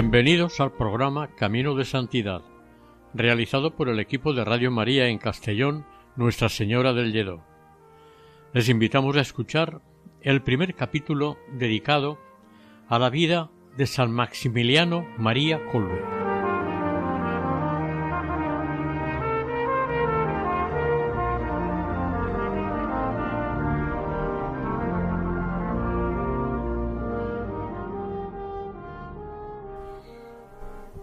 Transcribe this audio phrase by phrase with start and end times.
[0.00, 2.42] Bienvenidos al programa Camino de Santidad,
[3.14, 7.42] realizado por el equipo de Radio María en Castellón, Nuestra Señora del Lledó.
[8.52, 9.82] Les invitamos a escuchar
[10.20, 12.16] el primer capítulo dedicado
[12.86, 16.17] a la vida de San Maximiliano María Colbe.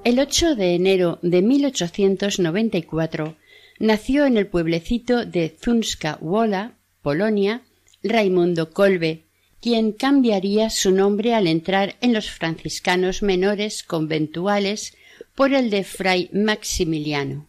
[0.05, 3.37] El 8 de enero de 1894
[3.79, 7.63] nació en el pueblecito de Zunska Wola, Polonia,
[8.03, 9.23] Raimundo Kolbe,
[9.59, 14.95] quien cambiaría su nombre al entrar en los franciscanos menores conventuales
[15.33, 17.47] por el de Fray Maximiliano.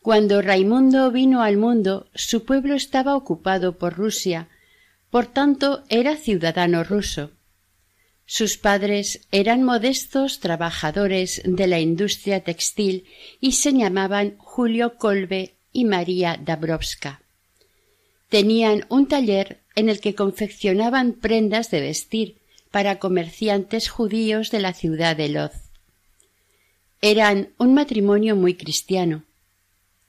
[0.00, 4.48] Cuando Raimundo vino al mundo, su pueblo estaba ocupado por Rusia,
[5.10, 7.35] por tanto era ciudadano ruso.
[8.28, 13.04] Sus padres eran modestos trabajadores de la industria textil
[13.40, 17.22] y se llamaban Julio Kolbe y María Dabrowska.
[18.28, 22.38] Tenían un taller en el que confeccionaban prendas de vestir
[22.72, 25.70] para comerciantes judíos de la ciudad de Lodz.
[27.00, 29.22] Eran un matrimonio muy cristiano.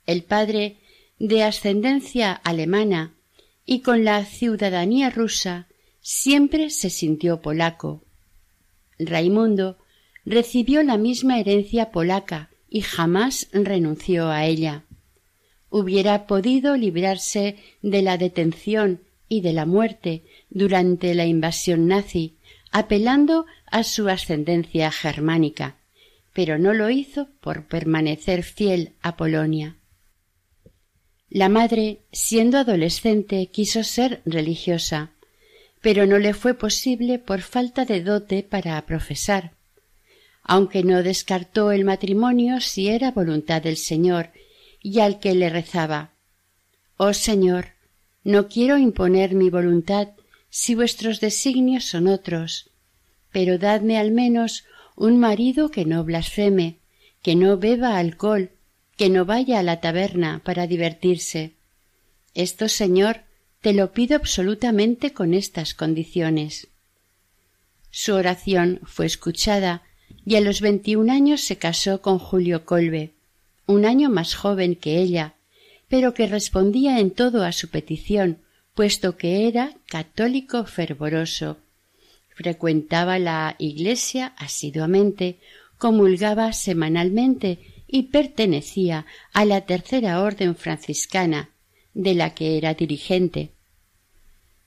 [0.06, 0.78] El padre,
[1.20, 3.14] de ascendencia alemana
[3.64, 5.68] y con la ciudadanía rusa,
[6.00, 8.02] siempre se sintió polaco
[8.98, 9.78] Raimundo
[10.24, 14.84] recibió la misma herencia polaca y jamás renunció a ella.
[15.70, 22.36] Hubiera podido librarse de la detención y de la muerte durante la invasión nazi,
[22.70, 25.76] apelando a su ascendencia germánica,
[26.32, 29.76] pero no lo hizo por permanecer fiel a Polonia.
[31.30, 35.12] La madre, siendo adolescente, quiso ser religiosa,
[35.80, 39.52] pero no le fue posible por falta de dote para profesar,
[40.42, 44.30] aunque no descartó el matrimonio si era voluntad del Señor,
[44.82, 46.12] y al que le rezaba
[46.96, 47.68] Oh Señor,
[48.24, 50.08] no quiero imponer mi voluntad
[50.50, 52.70] si vuestros designios son otros,
[53.30, 54.64] pero dadme al menos
[54.96, 56.78] un marido que no blasfeme,
[57.22, 58.50] que no beba alcohol,
[58.96, 61.52] que no vaya a la taberna para divertirse.
[62.34, 63.22] Esto, Señor,
[63.60, 66.68] te lo pido absolutamente con estas condiciones.
[67.90, 69.82] Su oración fue escuchada
[70.24, 73.12] y a los veintiún años se casó con Julio Colbe,
[73.66, 75.34] un año más joven que ella,
[75.88, 78.38] pero que respondía en todo a su petición,
[78.74, 81.58] puesto que era católico fervoroso.
[82.34, 85.38] Frecuentaba la iglesia asiduamente,
[85.78, 87.58] comulgaba semanalmente
[87.88, 91.50] y pertenecía a la tercera orden franciscana,
[91.94, 93.52] de la que era dirigente.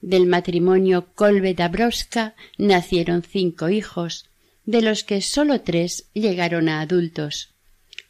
[0.01, 4.29] Del matrimonio Kolbe Dabrowska nacieron cinco hijos,
[4.65, 7.53] de los que sólo tres llegaron a adultos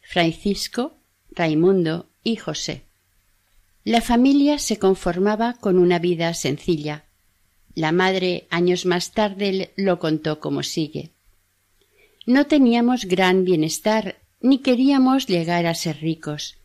[0.01, 0.97] Francisco,
[1.31, 2.83] Raimundo y José.
[3.83, 7.05] La familia se conformaba con una vida sencilla.
[7.75, 11.11] La madre años más tarde lo contó como sigue.
[12.25, 16.60] No teníamos gran bienestar ni queríamos llegar a ser ricos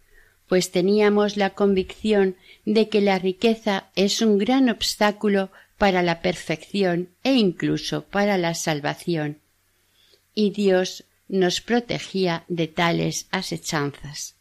[0.48, 7.08] pues teníamos la convicción de que la riqueza es un gran obstáculo para la perfección
[7.22, 9.38] e incluso para la salvación.
[10.34, 14.34] Y Dios nos protegía de tales asechanzas.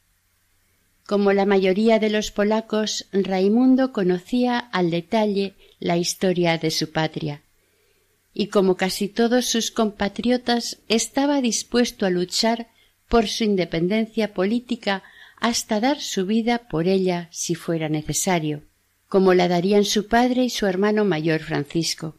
[1.05, 7.41] Como la mayoría de los polacos, Raimundo conocía al detalle la historia de su patria,
[8.33, 12.67] y como casi todos sus compatriotas estaba dispuesto a luchar
[13.07, 15.03] por su independencia política
[15.45, 18.63] hasta dar su vida por ella si fuera necesario,
[19.07, 22.15] como la darían su padre y su hermano mayor Francisco.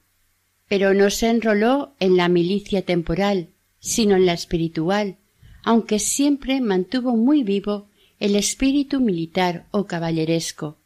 [0.69, 3.49] Pero no se enroló en la milicia temporal,
[3.81, 5.17] sino en la espiritual,
[5.64, 7.88] aunque siempre mantuvo muy vivo
[8.20, 10.79] el espíritu militar o caballeresco.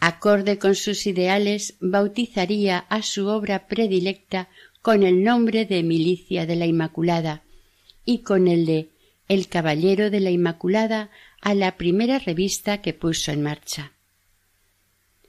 [0.00, 4.48] Acorde con sus ideales, bautizaría a su obra predilecta
[4.80, 7.42] con el nombre de Milicia de la Inmaculada,
[8.06, 8.88] y con el de
[9.28, 11.10] El Caballero de la Inmaculada
[11.40, 13.92] a la primera revista que puso en marcha.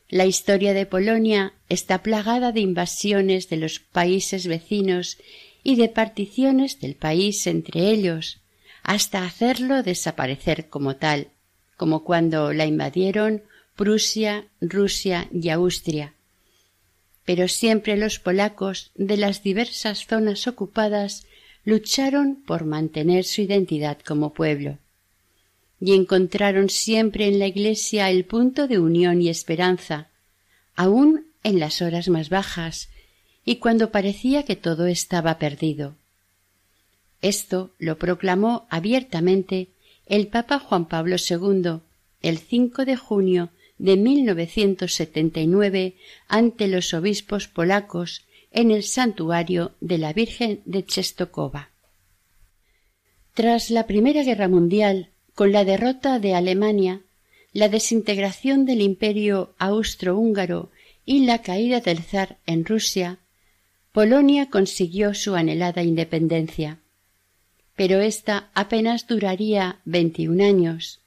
[0.09, 5.18] La historia de Polonia está plagada de invasiones de los países vecinos
[5.63, 8.39] y de particiones del país entre ellos,
[8.83, 11.27] hasta hacerlo desaparecer como tal,
[11.75, 13.44] como cuando la invadieron
[13.75, 16.13] Prusia, Rusia y Austria.
[17.25, 21.27] Pero siempre los polacos de las diversas zonas ocupadas
[21.65, 24.80] lucharon por mantener su identidad como pueblo
[25.79, 30.09] y encontraron siempre en la Iglesia el punto de unión y esperanza,
[30.75, 32.89] aun en las horas más bajas
[33.45, 35.95] y cuando parecía que todo estaba perdido.
[37.21, 39.69] Esto lo proclamó abiertamente
[40.06, 41.79] el Papa Juan Pablo II
[42.21, 45.95] el 5 de junio de 1979
[46.27, 51.69] ante los obispos polacos en el santuario de la Virgen de Czestochowa.
[53.33, 57.04] Tras la Primera Guerra Mundial, con la derrota de Alemania,
[57.54, 60.72] la desintegración del imperio austrohúngaro
[61.06, 63.19] y la caída del zar en Rusia,
[63.92, 66.80] Polonia consiguió su anhelada independencia.
[67.75, 71.01] Pero ésta apenas duraría veintiún años.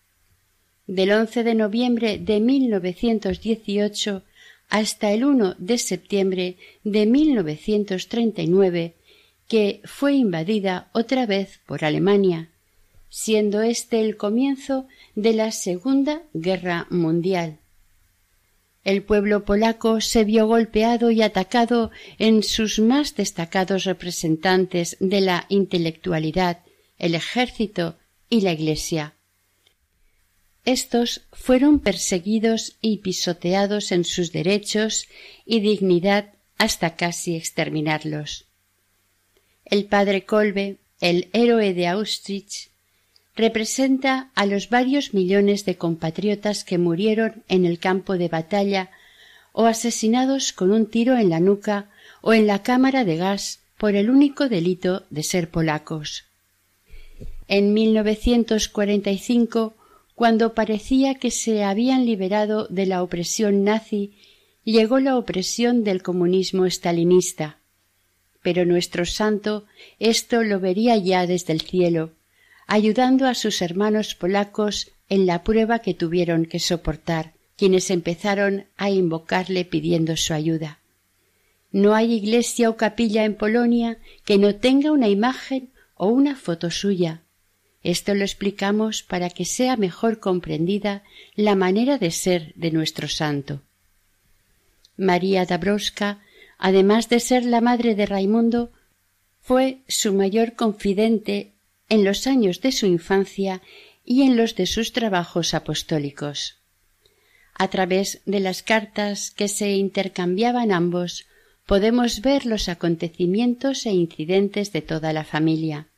[0.86, 4.22] Del 11 de noviembre de 1918
[4.68, 8.94] hasta el 1 de septiembre de 1939,
[9.48, 12.50] que fue invadida otra vez por Alemania,
[13.10, 17.58] siendo este el comienzo de la Segunda Guerra Mundial.
[18.82, 25.44] El pueblo polaco se vio golpeado y atacado en sus más destacados representantes de la
[25.50, 26.60] intelectualidad,
[26.98, 27.98] el ejército
[28.30, 29.14] y la Iglesia.
[30.64, 35.08] Estos fueron perseguidos y pisoteados en sus derechos
[35.44, 38.46] y dignidad hasta casi exterminarlos.
[39.64, 42.69] El padre Kolbe, el héroe de Auschwitz,
[43.36, 48.90] representa a los varios millones de compatriotas que murieron en el campo de batalla
[49.52, 51.90] o asesinados con un tiro en la nuca
[52.20, 56.24] o en la cámara de gas por el único delito de ser polacos.
[57.48, 59.74] En 1945,
[60.14, 64.12] cuando parecía que se habían liberado de la opresión nazi,
[64.64, 67.56] llegó la opresión del comunismo estalinista.
[68.42, 69.64] Pero nuestro santo
[69.98, 72.12] esto lo vería ya desde el cielo,
[72.70, 78.90] ayudando a sus hermanos polacos en la prueba que tuvieron que soportar, quienes empezaron a
[78.90, 80.78] invocarle pidiendo su ayuda.
[81.72, 86.70] No hay iglesia o capilla en Polonia que no tenga una imagen o una foto
[86.70, 87.22] suya.
[87.82, 91.02] Esto lo explicamos para que sea mejor comprendida
[91.34, 93.62] la manera de ser de nuestro santo.
[94.96, 96.20] María Dabrowska,
[96.56, 98.70] además de ser la madre de Raimundo,
[99.40, 101.54] fue su mayor confidente
[101.90, 103.60] en los años de su infancia
[104.04, 106.56] y en los de sus trabajos apostólicos.
[107.54, 111.26] A través de las cartas que se intercambiaban ambos,
[111.66, 115.88] podemos ver los acontecimientos e incidentes de toda la familia.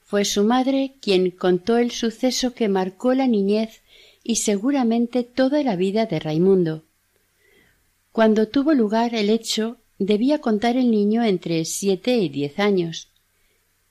[0.00, 3.82] Fue su madre quien contó el suceso que marcó la niñez
[4.24, 6.84] y seguramente toda la vida de Raimundo.
[8.10, 13.08] Cuando tuvo lugar el hecho, debía contar el niño entre siete y diez años.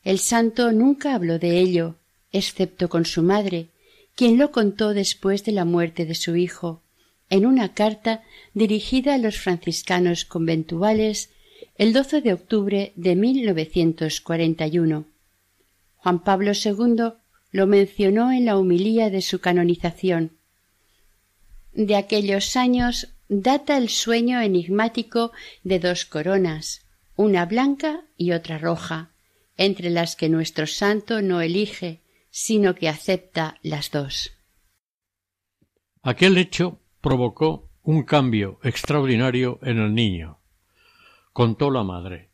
[0.08, 1.98] El santo nunca habló de ello,
[2.32, 3.68] excepto con su madre,
[4.16, 6.82] quien lo contó después de la muerte de su hijo,
[7.30, 8.24] en una carta
[8.54, 11.32] dirigida a los franciscanos conventuales
[11.78, 15.04] el 12 de octubre de 1941.
[15.98, 17.12] Juan Pablo II
[17.52, 20.32] lo mencionó en la humilía de su canonización.
[21.74, 25.34] De aquellos años data el sueño enigmático
[25.66, 26.86] de dos coronas,
[27.18, 29.12] una blanca y otra roja,
[29.58, 34.32] entre las que nuestro santo no elige, sino que acepta las dos.
[36.04, 40.40] Aquel hecho provocó un cambio extraordinario en el niño.
[41.34, 42.30] Contó la madre.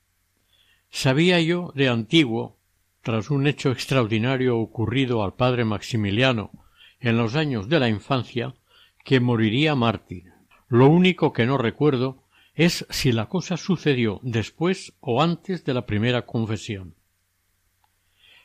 [0.89, 2.59] Sabía yo de antiguo,
[3.01, 6.51] tras un hecho extraordinario ocurrido al padre Maximiliano
[6.99, 8.55] en los años de la infancia,
[9.03, 10.31] que moriría mártir.
[10.69, 12.23] Lo único que no recuerdo
[12.55, 16.95] es si la cosa sucedió después o antes de la primera confesión.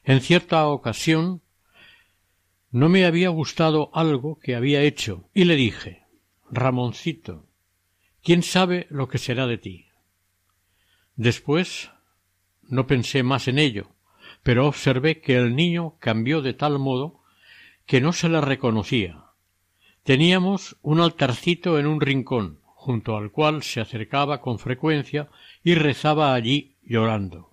[0.08, 1.42] En cierta ocasión
[2.70, 6.06] no me había gustado algo que había hecho y le dije
[6.50, 7.44] Ramoncito,
[8.22, 9.88] ¿quién sabe lo que será de ti?
[11.14, 11.90] Después
[12.62, 13.90] no pensé más en ello,
[14.42, 17.22] pero observé que el niño cambió de tal modo
[17.84, 19.26] que no se le reconocía.
[20.04, 25.28] Teníamos un altarcito en un rincón, junto al cual se acercaba con frecuencia
[25.62, 27.47] y rezaba allí llorando.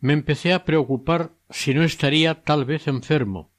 [0.00, 3.50] Me empecé a preocupar si no estaría tal vez enfermo,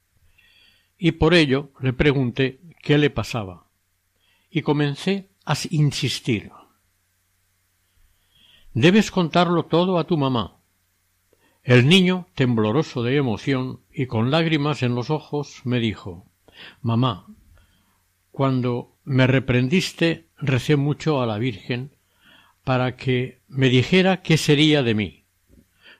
[0.98, 3.68] y por ello le pregunté qué le pasaba,
[4.50, 6.50] y comencé a insistir.
[8.74, 10.58] Debes contarlo todo a tu mamá.
[11.62, 16.26] El niño, tembloroso de emoción y con lágrimas en los ojos, me dijo
[16.80, 17.26] Mamá,
[18.30, 21.96] cuando me reprendiste recé mucho a la Virgen
[22.64, 25.21] para que me dijera qué sería de mí.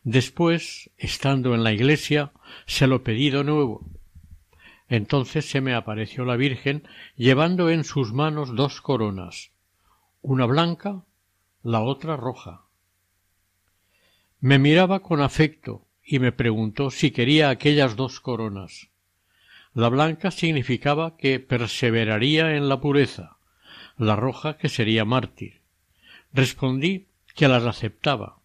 [0.05, 2.33] Después, estando en la iglesia,
[2.67, 3.87] se lo pedí de nuevo.
[4.89, 9.53] Entonces se me apareció la Virgen llevando en sus manos dos coronas,
[10.21, 11.05] una blanca,
[11.63, 12.63] la otra roja.
[14.41, 18.89] Me miraba con afecto y me preguntó si quería aquellas dos coronas.
[19.73, 23.39] La blanca significaba que perseveraría en la pureza,
[23.97, 25.63] la roja que sería mártir.
[26.33, 28.42] Respondí que las aceptaba.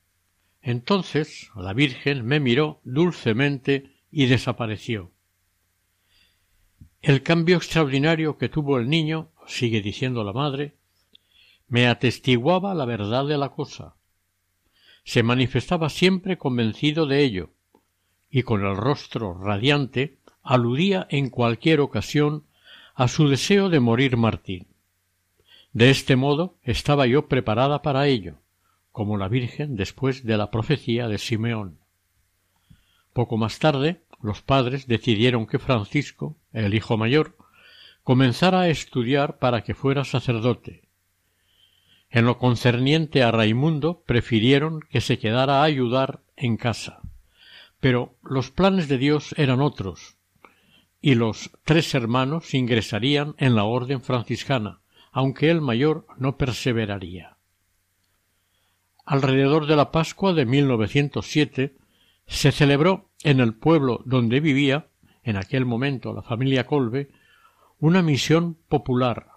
[0.67, 5.13] Entonces la Virgen me miró dulcemente y desapareció.
[7.01, 10.75] El cambio extraordinario que tuvo el niño, sigue diciendo la madre,
[11.69, 13.95] me atestiguaba la verdad de la cosa.
[15.05, 17.51] Se manifestaba siempre convencido de ello,
[18.29, 22.43] y con el rostro radiante aludía en cualquier ocasión
[22.93, 24.67] a su deseo de morir Martín.
[25.71, 28.41] De este modo estaba yo preparada para ello,
[28.97, 31.77] como la Virgen después de la profecía de Simeón.
[33.13, 37.37] Poco más tarde, los padres decidieron que Francisco, el hijo mayor,
[38.01, 40.89] comenzara a estudiar para que fuera sacerdote.
[42.09, 47.01] En lo concerniente a Raimundo prefirieron que se quedara a ayudar en casa.
[47.79, 50.17] Pero los planes de Dios eran otros,
[51.01, 54.79] y los tres hermanos ingresarían en la orden franciscana,
[55.11, 57.36] aunque el mayor no perseveraría.
[59.09, 61.77] Alrededor de la Pascua de 1907
[62.27, 64.89] se celebró en el pueblo donde vivía,
[65.23, 67.09] en aquel momento la familia Colbe,
[67.79, 69.27] una misión popular,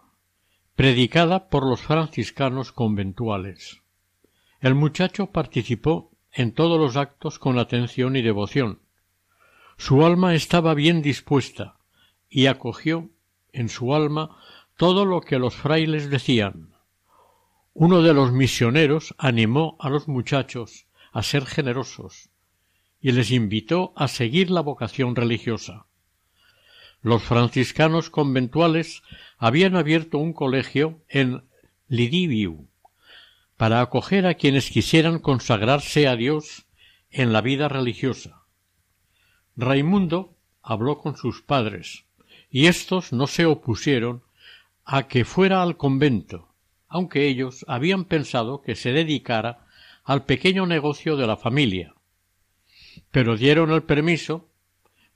[0.75, 3.81] predicada por los franciscanos conventuales.
[4.59, 8.81] El muchacho participó en todos los actos con atención y devoción.
[9.77, 11.77] Su alma estaba bien dispuesta
[12.29, 13.09] y acogió
[13.53, 14.37] en su alma
[14.77, 16.70] todo lo que los frailes decían.
[17.73, 22.31] Uno de los misioneros animó a los muchachos a ser generosos
[23.01, 25.87] y les invitó a seguir la vocación religiosa.
[27.01, 29.03] Los franciscanos conventuales
[29.39, 31.45] habían abierto un colegio en
[31.89, 32.69] Lidiviu
[33.57, 36.67] para acoger a quienes quisieran consagrarse a Dios
[37.11, 38.43] en la vida religiosa.
[39.57, 42.05] Raimundo habló con sus padres,
[42.51, 44.23] y éstos no se opusieron
[44.85, 46.50] a que fuera al convento,
[46.91, 49.65] aunque ellos habían pensado que se dedicara
[50.05, 51.95] al pequeño negocio de la familia,
[53.11, 54.49] pero dieron el permiso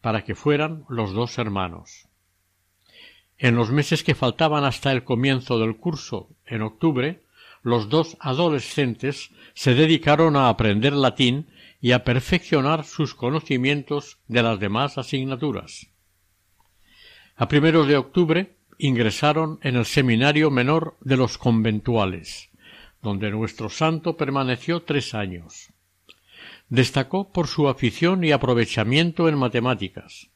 [0.00, 2.08] para que fueran los dos hermanos.
[3.38, 7.22] En los meses que faltaban hasta el comienzo del curso, en octubre,
[7.62, 11.48] los dos adolescentes se dedicaron a aprender latín
[11.80, 15.88] y a perfeccionar sus conocimientos de las demás asignaturas.
[17.36, 22.50] A primeros de octubre ingresaron en el seminario menor de los conventuales,
[23.02, 25.68] donde nuestro santo permaneció tres años.
[26.68, 30.30] Destacó por su afición y aprovechamiento en matemáticas.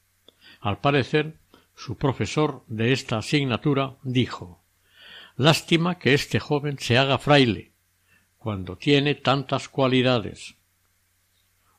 [0.60, 1.38] Al parecer,
[1.74, 4.62] su profesor de esta asignatura dijo
[5.36, 7.72] Lástima que este joven se haga fraile,
[8.36, 10.56] cuando tiene tantas cualidades.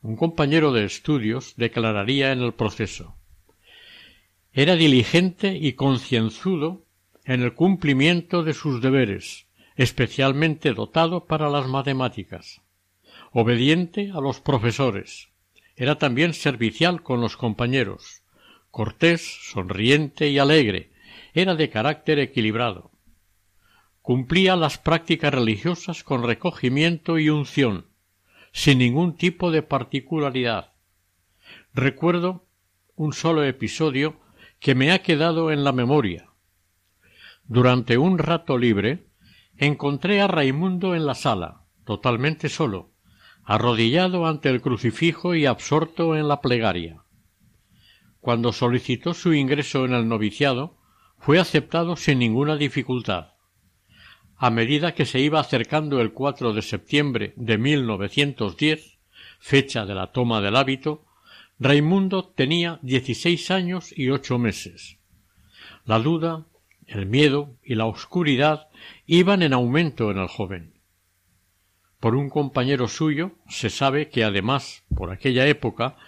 [0.02, 3.16] Un compañero de estudios declararía en el proceso
[4.52, 6.84] era diligente y concienzudo
[7.24, 12.60] en el cumplimiento de sus deberes, especialmente dotado para las matemáticas,
[13.32, 15.30] obediente a los profesores,
[15.76, 18.22] era también servicial con los compañeros,
[18.70, 20.90] cortés, sonriente y alegre,
[21.32, 22.90] era de carácter equilibrado.
[24.02, 27.86] Cumplía las prácticas religiosas con recogimiento y unción,
[28.52, 30.72] sin ningún tipo de particularidad.
[31.72, 32.46] Recuerdo
[32.96, 34.18] un solo episodio
[34.60, 36.30] que me ha quedado en la memoria.
[37.44, 39.06] Durante un rato libre
[39.56, 42.92] encontré a Raimundo en la sala, totalmente solo,
[43.42, 47.02] arrodillado ante el crucifijo y absorto en la plegaria.
[48.20, 50.78] Cuando solicitó su ingreso en el noviciado,
[51.18, 53.32] fue aceptado sin ninguna dificultad.
[54.36, 58.98] A medida que se iba acercando el 4 de septiembre de 1910,
[59.38, 61.06] fecha de la toma del hábito,
[61.62, 64.96] Raimundo tenía dieciséis años y ocho meses.
[65.84, 66.46] La duda,
[66.86, 68.68] el miedo y la oscuridad
[69.04, 70.80] iban en aumento en el joven.
[72.00, 75.98] por un compañero suyo, se sabe que además, por aquella época,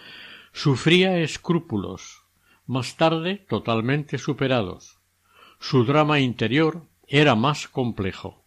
[0.51, 2.23] sufría escrúpulos,
[2.65, 4.97] más tarde totalmente superados.
[5.59, 8.43] Su drama interior era más complejo.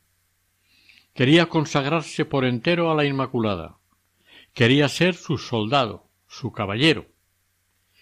[1.14, 3.78] Quería consagrarse por entero a la Inmaculada.
[4.52, 6.05] Quería ser su soldado,
[6.38, 7.06] su caballero.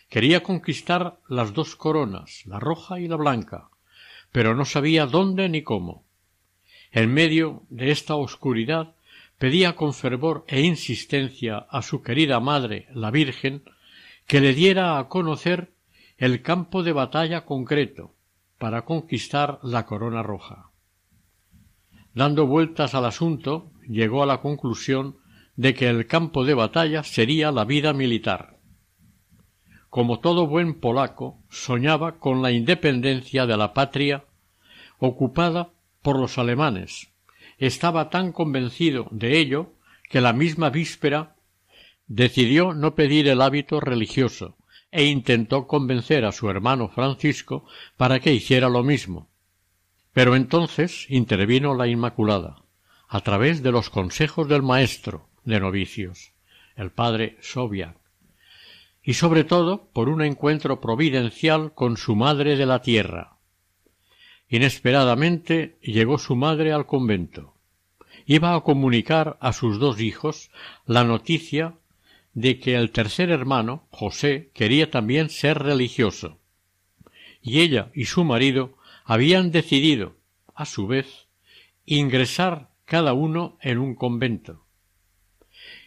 [0.09, 3.69] Quería conquistar las dos coronas, la roja y la blanca,
[4.33, 6.05] pero no sabía dónde ni cómo.
[6.91, 8.97] En medio de esta oscuridad
[9.38, 13.62] pedía con fervor e insistencia a su querida madre, la Virgen,
[14.26, 15.73] que le diera a conocer
[16.19, 18.14] el campo de batalla concreto
[18.59, 20.71] para conquistar la corona roja.
[22.14, 25.19] Dando vueltas al asunto, llegó a la conclusión
[25.56, 28.58] de que el campo de batalla sería la vida militar.
[29.88, 34.25] Como todo buen polaco, soñaba con la independencia de la patria
[34.99, 35.70] ocupada
[36.02, 37.12] por los alemanes.
[37.58, 39.75] Estaba tan convencido de ello
[40.11, 41.37] que la misma víspera
[42.06, 44.56] decidió no pedir el hábito religioso
[44.90, 47.64] e intentó convencer a su hermano Francisco
[47.96, 49.28] para que hiciera lo mismo.
[50.12, 52.62] Pero entonces intervino la Inmaculada,
[53.08, 56.33] a través de los consejos del maestro de novicios,
[56.77, 57.97] el padre Sobiak,
[59.03, 63.37] y sobre todo por un encuentro providencial con su madre de la tierra.
[64.49, 67.55] Inesperadamente llegó su madre al convento.
[68.27, 70.51] Iba a comunicar a sus dos hijos
[70.87, 71.75] la noticia
[72.33, 76.39] de que el tercer hermano, José, quería también ser religioso.
[77.43, 80.17] Y ella y su marido habían decidido,
[80.55, 81.29] a su vez,
[81.85, 84.63] ingresar cada uno en un convento.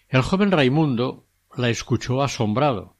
[0.09, 2.95] El joven Raimundo la escuchó asombrado,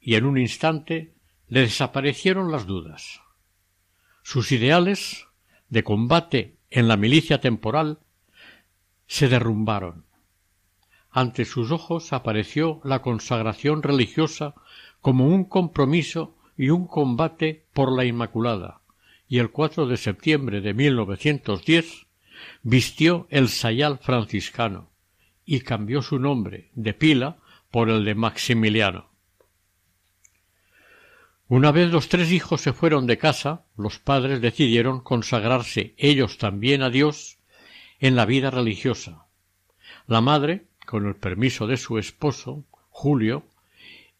[0.00, 1.12] y en un instante
[1.46, 3.20] le desaparecieron las dudas.
[4.22, 5.26] Sus ideales
[5.68, 7.98] de combate en la milicia temporal
[9.06, 10.06] se derrumbaron.
[11.10, 14.54] Ante sus ojos apareció la consagración religiosa
[15.02, 18.80] como un compromiso y un combate por la Inmaculada,
[19.28, 22.06] y el 4 de septiembre de 1910
[22.62, 24.88] vistió el sayal franciscano
[25.50, 27.38] y cambió su nombre de Pila
[27.70, 29.08] por el de Maximiliano.
[31.48, 36.82] Una vez los tres hijos se fueron de casa, los padres decidieron consagrarse ellos también
[36.82, 37.38] a Dios
[37.98, 39.24] en la vida religiosa.
[40.06, 43.46] La madre, con el permiso de su esposo, Julio,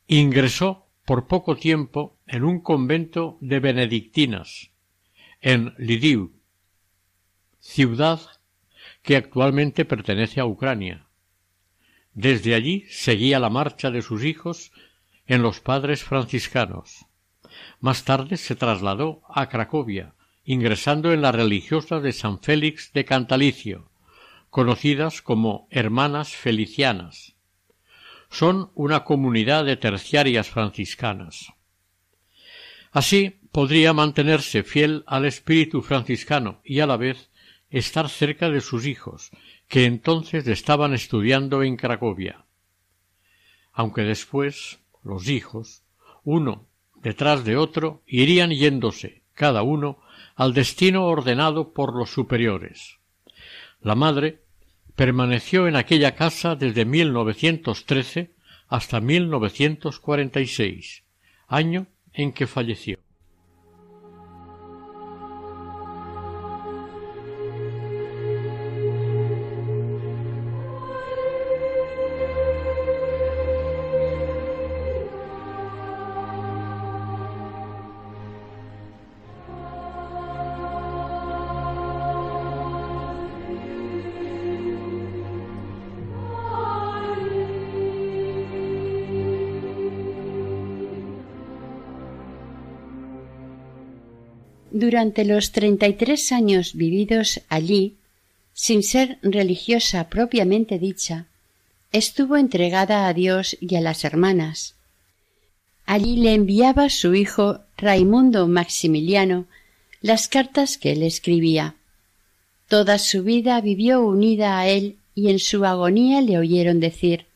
[0.07, 4.71] ingresó por poco tiempo en un convento de benedictinas,
[5.43, 6.33] en Lidiu,
[7.61, 8.19] ciudad
[9.03, 11.08] que actualmente pertenece a Ucrania.
[12.21, 14.73] Desde allí seguía la marcha de sus hijos
[15.29, 17.07] en los padres franciscanos.
[17.79, 23.93] Más tarde se trasladó a Cracovia, ingresando en la religiosa de San Félix de Cantalicio,
[24.51, 27.37] conocidas como Hermanas Felicianas.
[28.31, 31.53] Son una comunidad de terciarias franciscanas.
[32.91, 37.31] Así podría mantenerse fiel al espíritu franciscano y a la vez
[37.71, 39.31] estar cerca de sus hijos,
[39.69, 42.47] que entonces estaban estudiando en Cracovia.
[43.73, 45.85] Aunque después los hijos,
[46.25, 46.67] uno
[47.03, 50.01] detrás de otro, irían yéndose, cada uno,
[50.35, 52.99] al destino ordenado por los superiores.
[53.81, 54.43] La madre
[54.97, 58.35] permaneció en aquella casa desde 1913
[58.67, 61.05] hasta 1946,
[61.47, 62.99] año en que falleció.
[94.79, 97.97] Durante los treinta y tres años vividos allí,
[98.55, 101.27] sin ser religiosa propiamente dicha,
[101.91, 104.77] estuvo entregada a Dios y a las hermanas.
[105.85, 109.47] Allí le enviaba su hijo Raimundo Maximiliano
[110.01, 111.75] las cartas que él escribía.
[112.69, 117.27] Toda su vida vivió unida a él y en su agonía le oyeron decir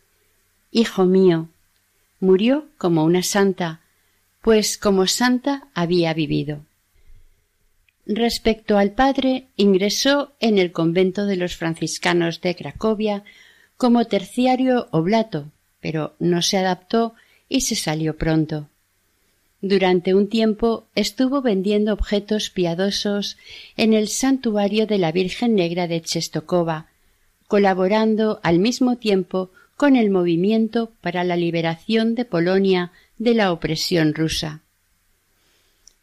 [0.70, 1.48] Hijo mío,
[2.20, 3.80] murió como una santa,
[4.42, 6.62] pues como santa había vivido.
[8.06, 13.22] Respecto al padre, ingresó en el convento de los franciscanos de Cracovia
[13.76, 17.14] como terciario oblato, pero no se adaptó
[17.48, 18.68] y se salió pronto.
[19.60, 23.38] Durante un tiempo estuvo vendiendo objetos piadosos
[23.76, 26.88] en el santuario de la Virgen Negra de Chestokova,
[27.46, 34.14] colaborando al mismo tiempo con el movimiento para la liberación de Polonia de la opresión
[34.14, 34.62] rusa.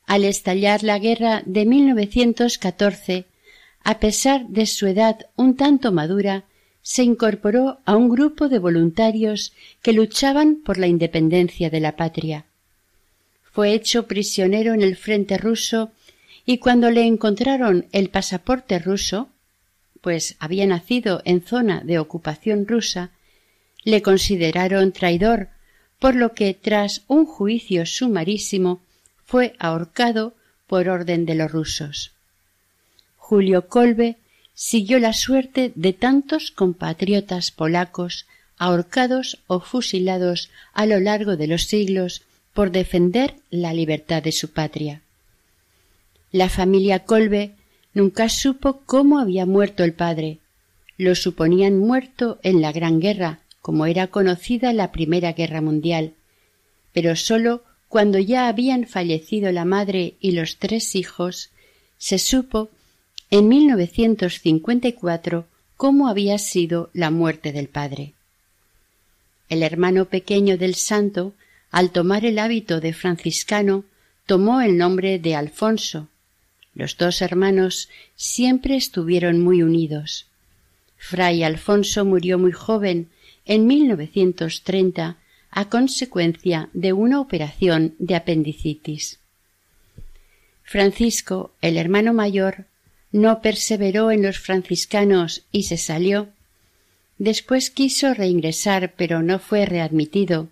[0.10, 3.26] Al estallar la guerra de 1914,
[3.84, 6.46] a pesar de su edad un tanto madura,
[6.82, 12.46] se incorporó a un grupo de voluntarios que luchaban por la independencia de la patria.
[13.52, 15.92] Fue hecho prisionero en el frente ruso
[16.44, 19.30] y cuando le encontraron el pasaporte ruso,
[20.02, 23.12] pues había nacido en zona de ocupación rusa,
[23.84, 25.50] le consideraron traidor,
[26.00, 28.82] por lo que tras un juicio sumarísimo
[29.30, 30.34] fue ahorcado
[30.66, 32.14] por orden de los rusos.
[33.16, 34.16] Julio Kolbe
[34.56, 38.26] siguió la suerte de tantos compatriotas polacos
[38.58, 42.24] ahorcados o fusilados a lo largo de los siglos
[42.56, 45.02] por defender la libertad de su patria.
[46.32, 47.52] La familia Kolbe
[47.94, 50.40] nunca supo cómo había muerto el padre.
[50.98, 56.14] Lo suponían muerto en la Gran Guerra, como era conocida la Primera Guerra Mundial,
[56.94, 61.50] pero sólo cuando ya habían fallecido la madre y los tres hijos,
[61.98, 62.70] se supo
[63.32, 68.14] en 1954 cómo había sido la muerte del padre.
[69.50, 71.34] El hermano pequeño del santo,
[71.72, 73.86] al tomar el hábito de franciscano,
[74.28, 76.08] tomó el nombre de Alfonso.
[76.76, 80.28] Los dos hermanos siempre estuvieron muy unidos.
[80.98, 83.10] Fray Alfonso murió muy joven,
[83.46, 85.18] en 1930,
[85.52, 89.20] a consecuencia de una operación de apendicitis.
[90.64, 92.66] Francisco, el hermano mayor,
[93.12, 96.30] no perseveró en los franciscanos y se salió.
[97.18, 100.48] Después quiso reingresar, pero no fue readmitido.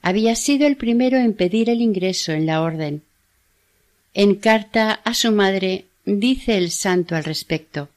[0.00, 3.02] Había sido el primero en pedir el ingreso en la orden.
[4.14, 7.88] En carta a su madre dice el santo al respecto.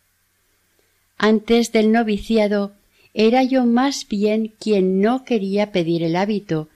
[1.17, 2.73] Antes del noviciado
[3.17, 6.67] era yo más bien quien no quería pedir el hábito,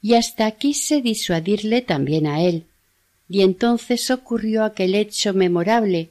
[0.00, 2.64] y hasta quise disuadirle también a él.
[3.28, 6.10] Y entonces ocurrió aquel hecho memorable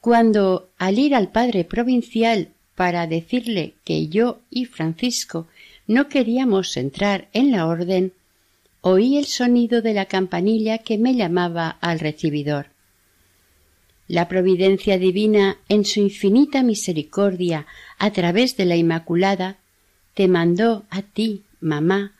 [0.00, 5.46] cuando al ir al padre provincial para decirle que yo y Francisco
[5.86, 8.12] no queríamos entrar en la orden,
[8.80, 12.73] oí el sonido de la campanilla que me llamaba al recibidor.
[14.06, 17.66] La providencia divina, en su infinita misericordia,
[17.98, 19.56] a través de la Inmaculada,
[20.12, 22.12] te mandó a ti, mamá,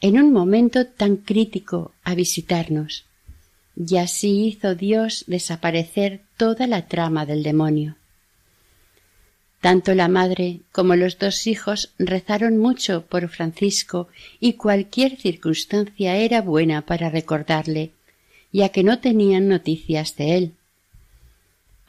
[0.00, 3.04] en un momento tan crítico a visitarnos.
[3.76, 7.96] Y así hizo Dios desaparecer toda la trama del demonio.
[9.60, 14.08] Tanto la madre como los dos hijos rezaron mucho por Francisco
[14.40, 17.92] y cualquier circunstancia era buena para recordarle,
[18.50, 20.52] ya que no tenían noticias de él.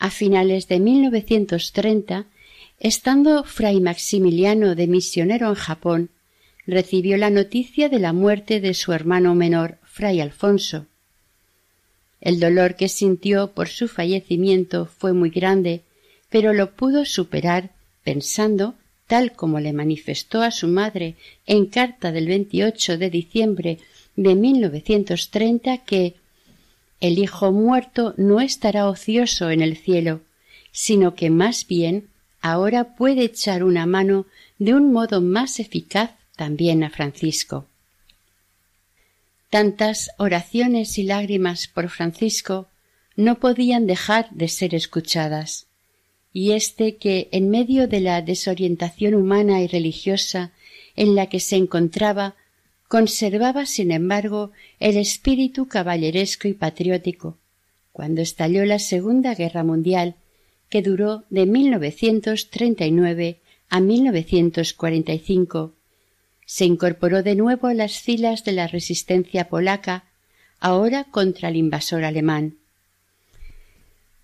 [0.03, 2.25] A finales de 1930,
[2.81, 6.09] estando fray Maximiliano de misionero en Japón,
[6.67, 10.87] recibió la noticia de la muerte de su hermano menor, fray Alfonso,
[12.19, 15.83] el dolor que sintió por su fallecimiento fue muy grande,
[16.29, 17.69] pero lo pudo superar
[18.03, 18.75] pensando,
[19.07, 23.79] tal como le manifestó a su madre en carta del 28 de diciembre
[24.17, 26.15] de 1930, que
[27.03, 30.21] el hijo muerto no estará ocioso en el cielo,
[30.71, 32.07] sino que más bien
[32.39, 34.25] ahora puede echar una mano
[34.57, 37.67] de un modo más eficaz también a Francisco.
[39.49, 42.69] Tantas oraciones y lágrimas por Francisco
[43.17, 45.67] no podían dejar de ser escuchadas,
[46.31, 50.53] y éste que, en medio de la desorientación humana y religiosa
[50.95, 52.35] en la que se encontraba,
[52.93, 57.39] conservaba, sin embargo, el espíritu caballeresco y patriótico,
[57.91, 60.13] cuando estalló la Segunda Guerra Mundial,
[60.69, 63.39] que duró de 1939
[63.71, 65.73] a 1945
[66.45, 70.03] se incorporó de nuevo a las filas de la resistencia polaca,
[70.59, 72.57] ahora contra el invasor alemán.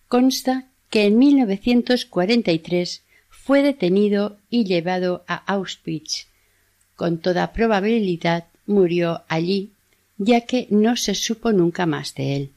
[0.07, 3.01] Consta que en 1943
[3.31, 6.27] fue detenido y llevado a Auschwitz.
[6.95, 9.71] Con toda probabilidad murió allí,
[10.17, 12.49] ya que no se supo nunca más de él.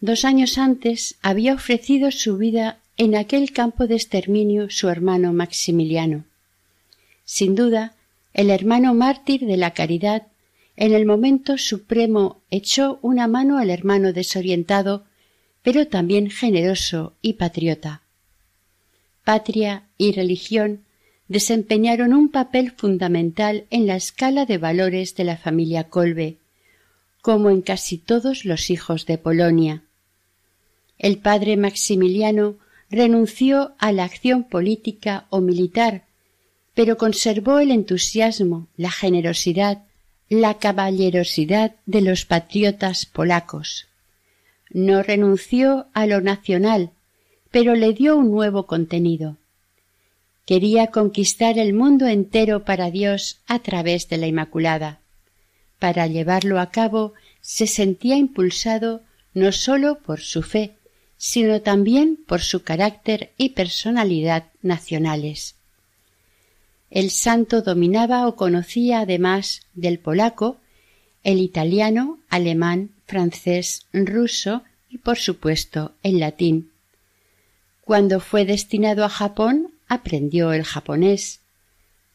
[0.00, 6.24] Dos años antes había ofrecido su vida en aquel campo de exterminio su hermano Maximiliano.
[7.24, 7.94] Sin duda,
[8.34, 10.26] el hermano mártir de la caridad,
[10.76, 15.04] en el momento supremo echó una mano al hermano desorientado,
[15.62, 18.02] pero también generoso y patriota.
[19.24, 20.84] Patria y religión
[21.28, 26.38] desempeñaron un papel fundamental en la escala de valores de la familia Kolbe,
[27.20, 29.82] como en casi todos los hijos de Polonia.
[30.98, 32.56] El padre Maximiliano
[32.90, 36.04] renunció a la acción política o militar,
[36.74, 39.84] pero conservó el entusiasmo, la generosidad,
[40.28, 43.86] la caballerosidad de los patriotas polacos.
[44.70, 46.90] No renunció a lo nacional,
[47.50, 49.36] pero le dio un nuevo contenido.
[50.48, 54.98] Quería conquistar el mundo entero para Dios a través de la Inmaculada.
[55.78, 59.02] Para llevarlo a cabo se sentía impulsado
[59.34, 60.72] no sólo por su fe,
[61.18, 65.54] sino también por su carácter y personalidad nacionales.
[66.88, 70.56] El santo dominaba o conocía además del polaco,
[71.24, 76.70] el italiano, alemán, francés, ruso y por supuesto el latín.
[77.82, 81.40] Cuando fue destinado a Japón aprendió el japonés.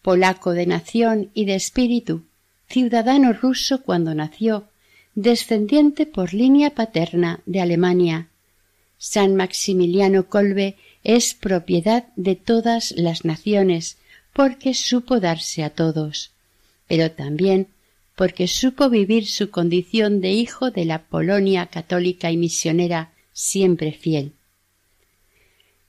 [0.02, 2.24] Polaco de nación y de espíritu,
[2.68, 4.68] ciudadano ruso cuando nació,
[5.16, 8.28] descendiente por línea paterna de Alemania.
[8.98, 13.98] San Maximiliano Kolbe es propiedad de todas las naciones,
[14.34, 16.32] porque supo darse a todos,
[16.88, 17.68] pero también
[18.16, 24.34] porque supo vivir su condición de hijo de la Polonia católica y misionera siempre fiel.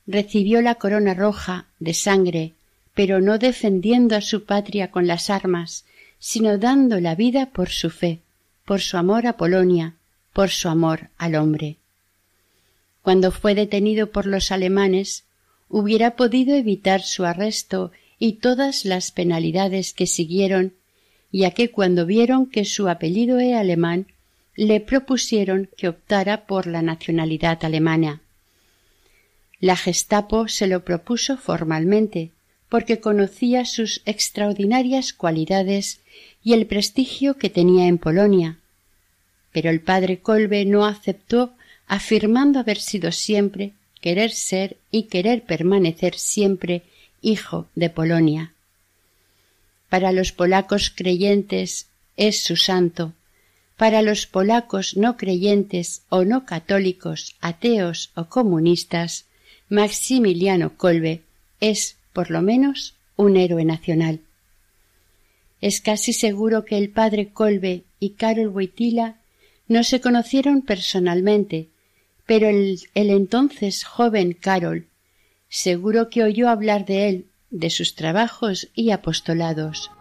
[0.07, 2.53] Recibió la corona roja de sangre,
[2.95, 5.85] pero no defendiendo a su patria con las armas,
[6.19, 8.21] sino dando la vida por su fe,
[8.65, 9.95] por su amor a Polonia,
[10.33, 11.77] por su amor al hombre.
[13.03, 15.25] Cuando fue detenido por los alemanes,
[15.69, 20.73] hubiera podido evitar su arresto y todas las penalidades que siguieron,
[21.33, 24.07] ya que cuando vieron que su apellido era alemán,
[24.57, 28.23] le propusieron que optara por la nacionalidad alemana.
[29.65, 32.33] La Gestapo se lo propuso formalmente,
[32.69, 36.01] porque conocía sus extraordinarias cualidades
[36.43, 38.59] y el prestigio que tenía en Polonia.
[39.53, 41.55] Pero el padre Kolbe no aceptó,
[41.87, 43.73] afirmando haber sido siempre,
[44.03, 46.83] querer ser y querer permanecer siempre
[47.23, 48.53] hijo de Polonia.
[49.89, 51.87] Para los polacos creyentes
[52.19, 53.15] es su santo,
[53.79, 59.25] para los polacos no creyentes o no católicos, ateos o comunistas,
[59.69, 61.23] Maximiliano Kolbe
[61.61, 64.21] es, por lo menos, un héroe nacional.
[65.61, 69.17] Es casi seguro que el padre Kolbe y Karol Wojtyla
[69.67, 71.69] no se conocieron personalmente,
[72.27, 74.87] pero el, entonces joven Karol
[75.55, 79.93] seguro que oyó hablar de él, de sus trabajos y apostolados.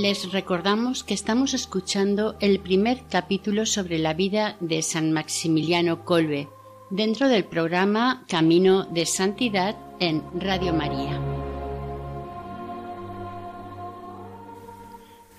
[0.00, 6.48] Les recordamos que estamos escuchando el primer capítulo sobre la vida de San Maximiliano Colbe
[6.88, 11.20] dentro del programa Camino de Santidad en Radio María.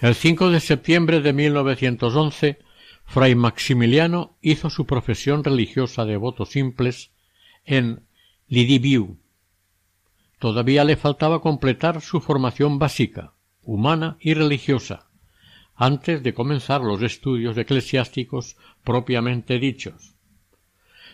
[0.02, 2.60] El 5 de septiembre de 1911
[3.06, 7.10] Fray Maximiliano hizo su profesión religiosa de votos simples
[7.66, 8.06] en
[8.48, 9.18] Lidibiu.
[10.38, 13.33] Todavía le faltaba completar su formación básica,
[13.64, 15.08] humana y religiosa,
[15.76, 20.16] antes de comenzar los estudios eclesiásticos propiamente dichos.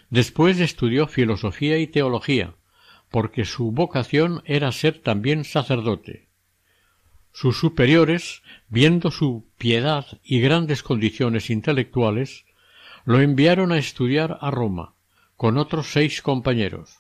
[0.10, 2.56] Después estudió filosofía y teología,
[3.10, 6.28] porque su vocación era ser también sacerdote.
[7.32, 12.46] Sus superiores, viendo su piedad y grandes condiciones intelectuales,
[13.06, 14.94] lo enviaron a estudiar a Roma,
[15.36, 16.98] con otros seis compañeros.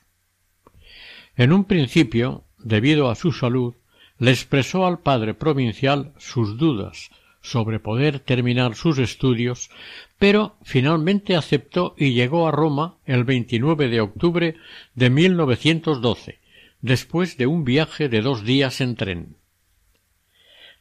[1.36, 3.76] En un principio, debido a su salud,
[4.20, 7.10] le expresó al padre provincial sus dudas
[7.42, 9.70] sobre poder terminar sus estudios,
[10.18, 14.58] pero finalmente aceptó y llegó a Roma el 29 de octubre
[14.94, 16.40] de 1912,
[16.82, 19.38] después de un viaje de dos días en tren.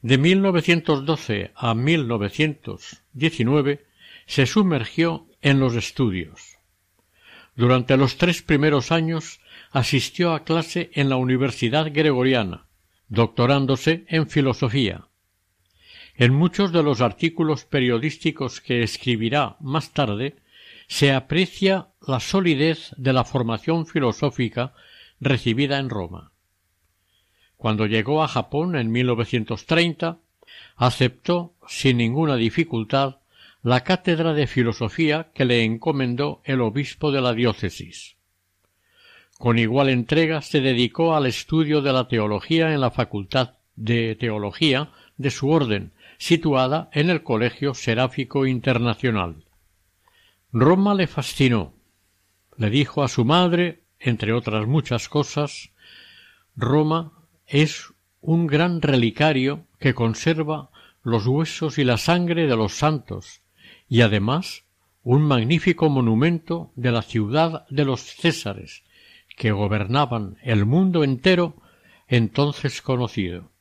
[0.02, 3.86] De 1912 a 1919
[4.26, 6.56] se sumergió en los estudios.
[7.56, 12.67] Durante los tres primeros años asistió a clase en la Universidad Gregoriana,
[13.08, 15.06] doctorándose en filosofía.
[16.14, 20.36] En muchos de los artículos periodísticos que escribirá más tarde
[20.88, 24.74] se aprecia la solidez de la formación filosófica
[25.20, 26.32] recibida en Roma.
[27.56, 30.18] Cuando llegó a Japón en 1930,
[30.76, 33.16] aceptó sin ninguna dificultad
[33.62, 38.17] la cátedra de filosofía que le encomendó el obispo de la diócesis.
[39.38, 44.90] Con igual entrega se dedicó al estudio de la teología en la Facultad de Teología
[45.16, 49.44] de su orden, situada en el Colegio Seráfico Internacional.
[50.52, 51.72] Roma le fascinó.
[52.56, 55.70] Le dijo a su madre, entre otras muchas cosas,
[56.56, 57.12] Roma
[57.46, 60.70] es un gran relicario que conserva
[61.04, 63.42] los huesos y la sangre de los santos,
[63.88, 64.64] y además
[65.04, 68.82] un magnífico monumento de la ciudad de los Césares,
[69.38, 71.54] que gobernaban el mundo entero
[72.08, 73.52] entonces conocido.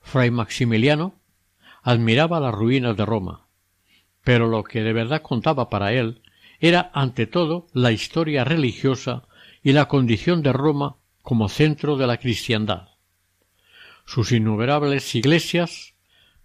[0.00, 1.20] Fray Maximiliano
[1.82, 3.48] admiraba las ruinas de Roma,
[4.22, 6.22] pero lo que de verdad contaba para él
[6.60, 9.24] era ante todo la historia religiosa
[9.62, 12.90] y la condición de Roma como centro de la cristiandad.
[14.06, 15.94] Sus innumerables iglesias,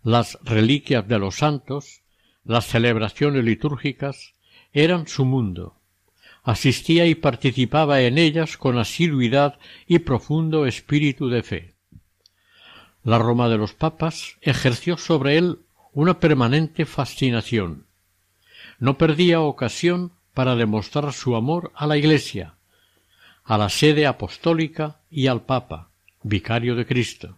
[0.02, 2.02] las reliquias de los santos,
[2.44, 4.34] las celebraciones litúrgicas,
[4.74, 5.79] eran su mundo.
[6.50, 11.76] Asistía y participaba en ellas con asiduidad y profundo espíritu de fe.
[13.04, 15.60] La Roma de los papas ejerció sobre él
[15.94, 17.86] una permanente fascinación.
[18.80, 22.56] No perdía ocasión para demostrar su amor a la Iglesia,
[23.44, 25.92] a la sede apostólica y al Papa,
[26.24, 27.38] vicario de Cristo.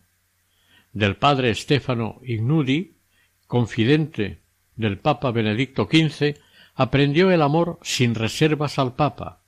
[0.93, 2.93] Del padre Stefano Ignudi,
[3.45, 4.39] confidente
[4.77, 6.39] del Papa Benedicto XV,
[6.75, 9.41] aprendió el amor sin reservas al Papa,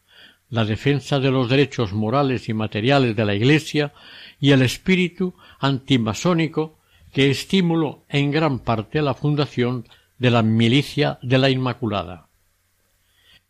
[0.50, 3.94] la defensa de los derechos morales y materiales de la Iglesia
[4.40, 6.78] y el espíritu antimasónico
[7.12, 12.28] que estimuló en gran parte la fundación de la Milicia de la Inmaculada.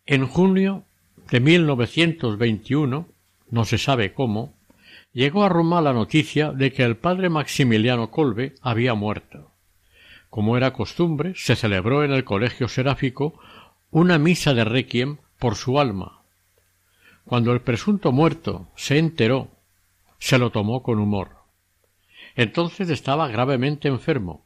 [0.06, 0.84] En junio
[1.30, 3.08] de 1921,
[3.50, 4.54] no se sabe cómo,
[5.12, 9.50] llegó a Roma la noticia de que el padre Maximiliano Colbe había muerto.
[10.28, 13.38] Como era costumbre, se celebró en el colegio seráfico
[13.94, 16.24] una misa de requiem por su alma.
[17.24, 19.52] Cuando el presunto muerto se enteró,
[20.18, 21.36] se lo tomó con humor.
[22.34, 24.44] Entonces estaba gravemente enfermo,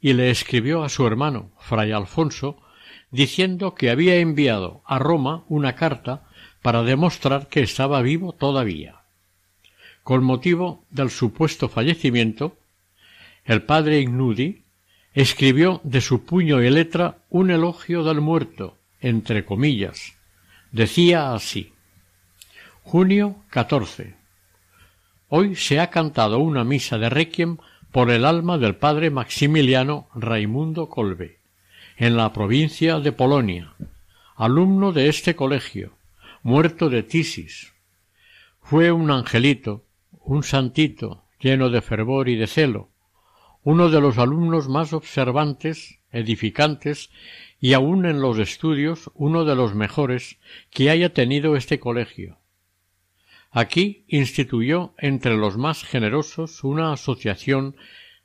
[0.00, 2.62] y le escribió a su hermano, fray Alfonso,
[3.10, 6.22] diciendo que había enviado a Roma una carta
[6.62, 9.00] para demostrar que estaba vivo todavía.
[10.04, 12.56] Con motivo del supuesto fallecimiento,
[13.44, 14.63] el padre Ignudi
[15.14, 20.14] escribió de su puño y letra un elogio del muerto, entre comillas.
[20.72, 21.72] Decía así
[22.82, 24.14] Junio 14.
[25.28, 27.56] Hoy se ha cantado una misa de requiem
[27.92, 31.38] por el alma del padre Maximiliano Raimundo Colbe
[31.96, 33.72] en la provincia de Polonia,
[34.36, 35.96] alumno de este colegio,
[36.42, 37.72] muerto de tisis.
[38.60, 39.84] Fue un angelito,
[40.20, 42.90] un santito, lleno de fervor y de celo,
[43.64, 47.10] uno de los alumnos más observantes, edificantes
[47.58, 50.38] y aun en los estudios uno de los mejores
[50.70, 52.38] que haya tenido este colegio.
[53.50, 57.76] Aquí instituyó entre los más generosos una asociación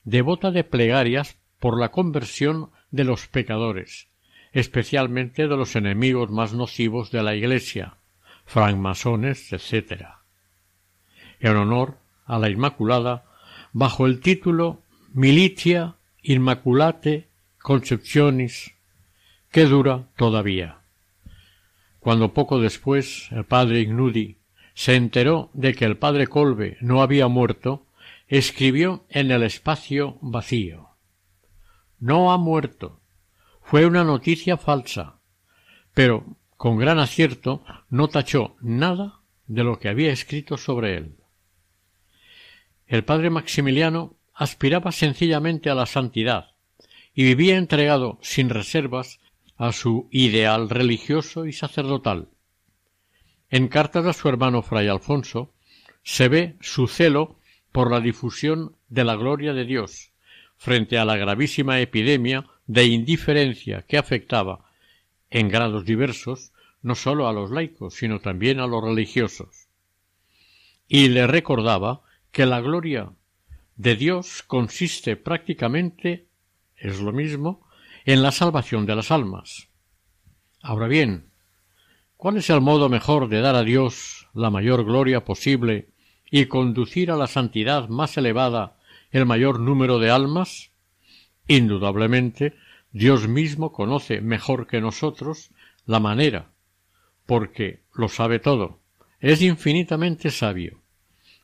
[0.04, 4.10] devota de plegarias por la conversión de los pecadores,
[4.52, 7.96] especialmente de los enemigos más nocivos de la Iglesia,
[8.46, 10.06] francmasones, etc.
[11.40, 13.26] En honor a la Inmaculada,
[13.72, 14.82] bajo el título
[15.14, 18.72] Militia Immaculate Conceptionis,
[19.52, 20.80] que dura todavía.
[22.00, 24.38] Cuando poco después el padre Ignudi
[24.74, 27.86] se enteró de que el padre Colbe no había muerto,
[28.28, 30.90] escribió en el espacio vacío
[32.00, 33.02] no ha muerto.
[33.62, 35.20] Fue una noticia falsa,
[35.94, 36.26] pero
[36.58, 41.16] con gran acierto no tachó nada de lo que había escrito sobre él.
[42.88, 46.52] El padre Maximiliano aspiraba sencillamente a la santidad
[47.14, 49.20] y vivía entregado sin reservas
[49.58, 52.30] a su ideal religioso y sacerdotal.
[53.50, 55.52] En cartas a su hermano fray Alfonso
[56.04, 57.38] se ve su celo
[57.74, 60.14] por la difusión de la gloria de Dios,
[60.56, 64.72] frente a la gravísima epidemia de indiferencia que afectaba
[65.30, 69.68] en grados diversos no sólo a los laicos, sino también a los religiosos.
[70.88, 73.12] Y le recordaba que la gloria
[73.80, 76.28] de Dios consiste prácticamente,
[76.76, 77.66] es lo mismo,
[78.04, 79.70] en la salvación de las almas.
[80.62, 81.32] Ahora bien,
[82.18, 85.94] ¿cuál es el modo mejor de dar a Dios la mayor gloria posible
[86.30, 88.76] y conducir a la santidad más elevada
[89.12, 90.72] el mayor número de almas?
[91.48, 92.56] Indudablemente,
[92.92, 95.52] Dios mismo conoce mejor que nosotros
[95.86, 96.52] la manera,
[97.26, 98.82] porque lo sabe todo,
[99.22, 100.82] es infinitamente sabio.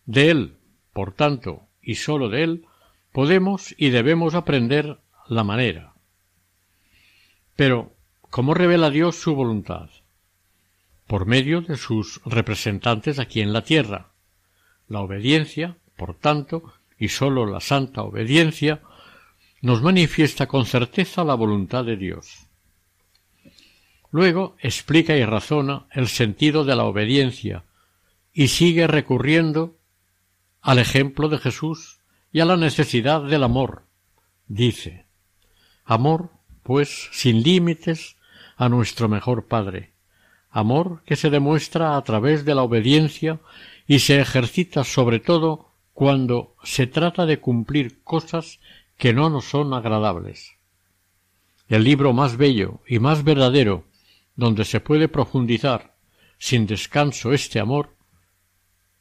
[0.05, 0.57] De Él,
[0.91, 2.65] por tanto, y sólo de Él,
[3.13, 5.93] podemos y debemos aprender la manera.
[7.55, 7.93] Pero,
[8.29, 9.89] ¿cómo revela Dios su voluntad?
[11.07, 14.11] Por medio de sus representantes aquí en la tierra.
[14.89, 18.81] La obediencia, por tanto, y sólo la santa obediencia
[19.61, 22.47] nos manifiesta con certeza la voluntad de Dios.
[24.11, 27.63] Luego explica y razona el sentido de la obediencia
[28.33, 29.74] y sigue recurriendo
[30.65, 31.99] al ejemplo de Jesús
[32.31, 33.83] y a la necesidad del amor.
[34.47, 35.05] Dice
[35.85, 36.31] Amor
[36.63, 38.17] pues, sin límites
[38.57, 39.93] a nuestro mejor Padre,
[40.49, 43.39] amor que se demuestra a través de la obediencia
[43.85, 48.59] y se ejercita sobre todo cuando se trata de cumplir cosas
[48.97, 50.55] que no nos son agradables.
[51.67, 53.85] El libro más bello y más verdadero
[54.35, 55.95] donde se puede profundizar
[56.39, 57.95] sin descanso este amor,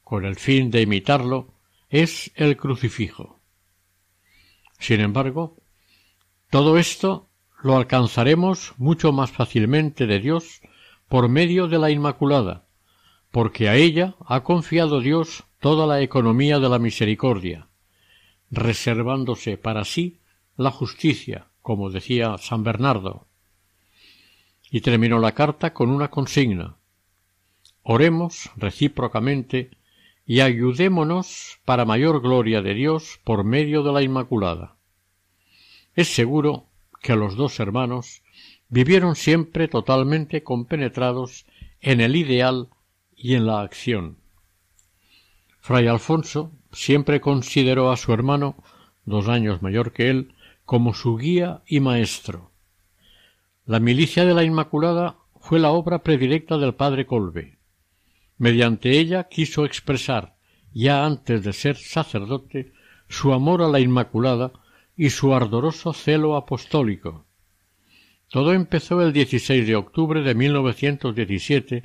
[0.03, 1.54] con el fin de imitarlo,
[1.95, 3.39] es el crucifijo.
[4.81, 5.63] Sin embargo,
[6.51, 7.31] todo esto
[7.63, 10.61] lo alcanzaremos mucho más fácilmente de Dios
[11.09, 12.67] por medio de la Inmaculada,
[13.31, 17.69] porque a ella ha confiado Dios toda la economía de la misericordia,
[18.51, 20.19] reservándose para sí
[20.57, 23.29] la justicia, como decía San Bernardo.
[24.69, 26.77] Y terminó la carta con una consigna.
[27.85, 29.71] Oremos recíprocamente
[30.27, 34.77] y ayudémonos para mayor gloria de Dios por medio de la Inmaculada.
[35.95, 36.67] Es seguro
[37.03, 38.23] que los dos hermanos
[38.69, 41.47] vivieron siempre totalmente compenetrados
[41.81, 42.69] en el ideal
[43.17, 44.17] y en la acción.
[45.61, 48.57] Fray Alfonso siempre consideró a su hermano,
[49.05, 52.51] dos años mayor que él, como su guía y maestro.
[53.67, 57.59] La milicia de la Inmaculada fue la obra predilecta del padre Colbe.
[58.39, 60.37] Mediante ella quiso expresar,
[60.73, 62.73] ya antes de ser sacerdote,
[63.09, 64.53] su amor a la Inmaculada
[64.97, 67.27] y su ardoroso celo apostólico.
[68.29, 71.85] Todo empezó el 16 de octubre de 1917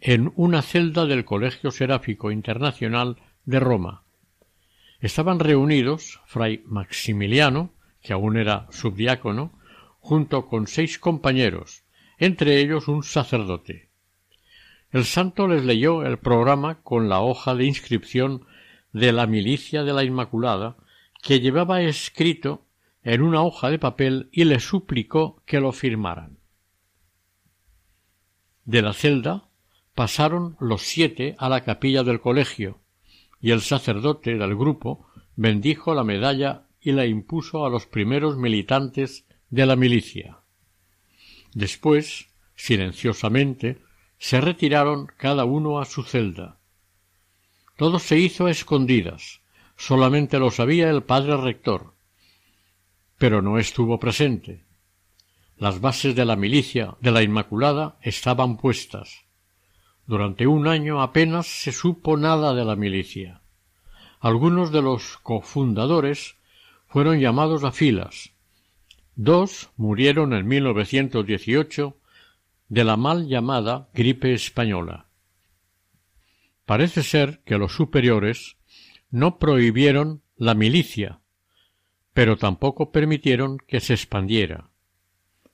[0.00, 4.04] en una celda del Colegio Seráfico Internacional de Roma.
[5.00, 9.52] Estaban reunidos fray Maximiliano, que aún era subdiácono,
[10.00, 11.84] junto con seis compañeros,
[12.18, 13.90] entre ellos un sacerdote.
[14.94, 18.46] El santo les leyó el programa con la hoja de inscripción
[18.92, 20.76] de la milicia de la Inmaculada,
[21.20, 22.64] que llevaba escrito
[23.02, 26.38] en una hoja de papel y le suplicó que lo firmaran.
[28.64, 29.48] De la celda
[29.96, 32.78] pasaron los siete a la capilla del colegio,
[33.40, 39.26] y el sacerdote del grupo bendijo la medalla y la impuso a los primeros militantes
[39.50, 40.38] de la milicia.
[41.52, 43.82] Después, silenciosamente,
[44.24, 46.56] se retiraron cada uno a su celda.
[47.76, 49.42] Todo se hizo a escondidas,
[49.76, 51.92] solamente lo sabía el padre rector,
[53.18, 54.64] pero no estuvo presente.
[55.58, 59.26] Las bases de la milicia de la Inmaculada estaban puestas.
[60.06, 63.42] Durante un año apenas se supo nada de la milicia.
[64.20, 66.36] Algunos de los cofundadores
[66.86, 68.30] fueron llamados a filas.
[69.16, 71.98] Dos murieron en 1918
[72.68, 75.06] de la mal llamada gripe española.
[76.64, 78.56] Parece ser que los superiores
[79.10, 81.20] no prohibieron la milicia,
[82.12, 84.70] pero tampoco permitieron que se expandiera.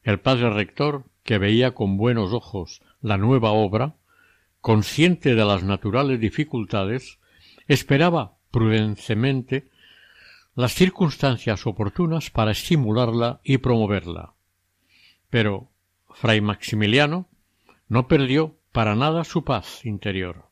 [0.02, 3.96] El padre rector, que veía con buenos ojos la nueva obra,
[4.60, 7.18] consciente de las naturales dificultades,
[7.66, 9.68] esperaba prudentemente
[10.54, 14.34] las circunstancias oportunas para estimularla y promoverla.
[15.30, 15.69] Pero
[16.14, 17.28] fray Maximiliano
[17.88, 20.50] no perdió para nada su paz interior.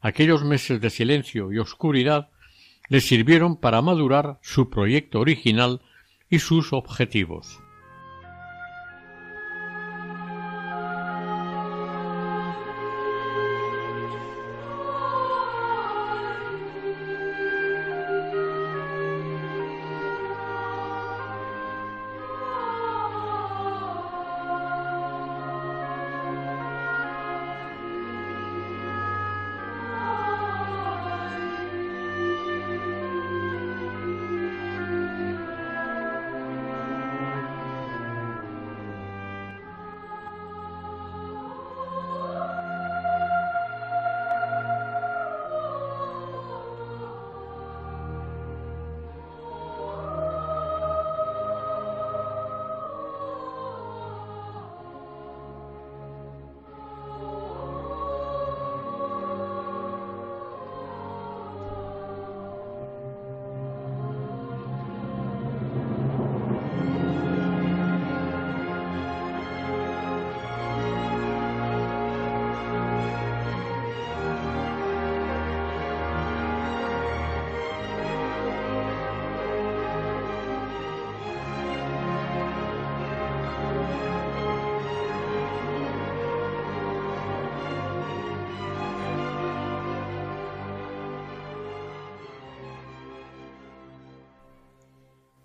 [0.00, 2.30] Aquellos meses de silencio y oscuridad
[2.88, 5.80] le sirvieron para madurar su proyecto original
[6.28, 7.60] y sus objetivos.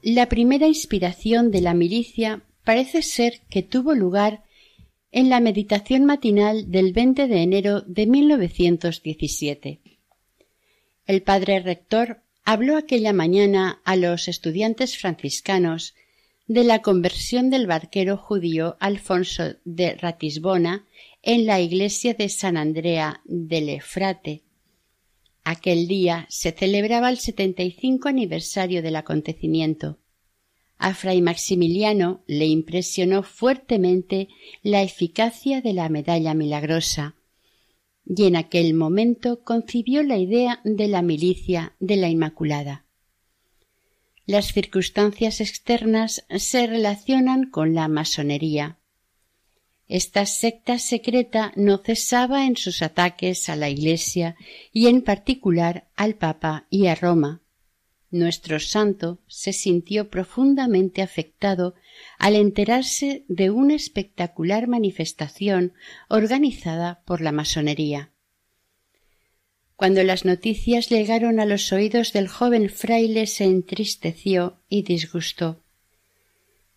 [0.07, 4.43] La primera inspiración de la milicia parece ser que tuvo lugar
[5.11, 9.79] en la meditación matinal del 20 de enero de 1917.
[11.07, 15.95] El padre rector habló aquella mañana a los estudiantes franciscanos
[16.45, 20.85] de la conversión del barquero judío Alfonso de Ratisbona
[21.23, 24.44] en la iglesia de San Andrea del Efrate.
[25.47, 29.99] Aquel día se celebraba el setenta y cinco aniversario del acontecimiento.
[30.79, 34.27] A fray Maximiliano le impresionó fuertemente
[34.63, 37.13] la eficacia de la medalla milagrosa,
[38.07, 42.85] y en aquel momento concibió la idea de la milicia de la Inmaculada.
[44.25, 48.79] Las circunstancias externas se relacionan con la masonería.
[49.87, 54.35] Esta secta secreta no cesaba en sus ataques a la Iglesia
[54.71, 57.41] y en particular al Papa y a Roma
[58.15, 61.75] nuestro santo se sintió profundamente afectado
[62.17, 65.73] al enterarse de una espectacular manifestación
[66.07, 68.11] organizada por la masonería.
[69.75, 75.61] Cuando las noticias llegaron a los oídos del joven fraile se entristeció y disgustó.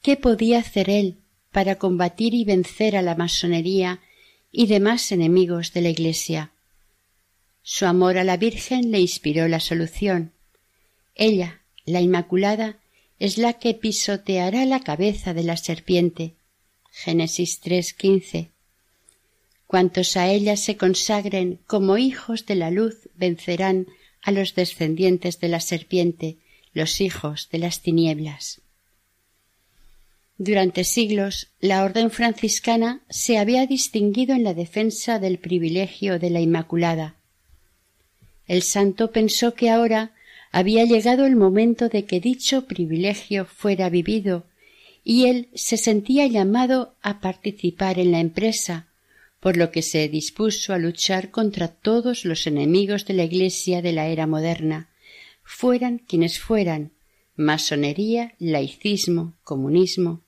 [0.03, 1.19] ¿Qué podía hacer él
[1.53, 4.01] para combatir y vencer a la masonería
[4.51, 6.53] y demás enemigos de la Iglesia?
[7.63, 10.33] Su amor a la Virgen le inspiró la solución.
[11.15, 12.79] Ella, la Inmaculada,
[13.19, 16.35] es la que pisoteará la cabeza de la serpiente.
[16.91, 18.51] Génesis 3.15.
[19.67, 23.87] Cuantos a ella se consagren como hijos de la luz vencerán
[24.23, 26.39] a los descendientes de la serpiente,
[26.73, 28.63] los hijos de las tinieblas.
[30.41, 36.41] Durante siglos la orden franciscana se había distinguido en la defensa del privilegio de la
[36.41, 37.17] Inmaculada.
[38.47, 40.13] El santo pensó que ahora
[40.53, 44.47] había llegado el momento de que dicho privilegio fuera vivido
[45.03, 48.87] y él se sentía llamado a participar en la empresa,
[49.41, 53.93] por lo que se dispuso a luchar contra todos los enemigos de la Iglesia de
[53.93, 54.89] la era moderna,
[55.43, 56.93] fueran quienes fueran,
[57.35, 60.23] masonería, laicismo, comunismo.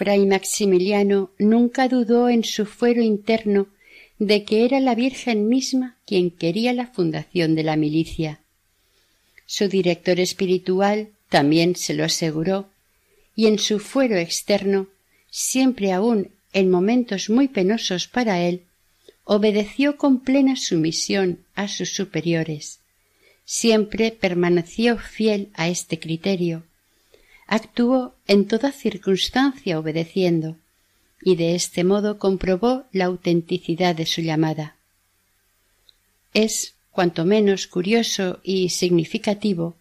[0.00, 3.66] Fray Maximiliano nunca dudó en su fuero interno
[4.18, 8.40] de que era la Virgen misma quien quería la fundación de la milicia.
[9.44, 12.70] Su director espiritual también se lo aseguró,
[13.36, 14.86] y en su fuero externo,
[15.28, 18.62] siempre aún en momentos muy penosos para él,
[19.24, 22.78] obedeció con plena sumisión a sus superiores.
[23.44, 26.62] Siempre permaneció fiel a este criterio.
[27.52, 30.56] Actuó en toda circunstancia obedeciendo,
[31.20, 34.76] y de este modo comprobó la autenticidad de su llamada.
[36.32, 39.74] Es cuanto menos curioso y significativo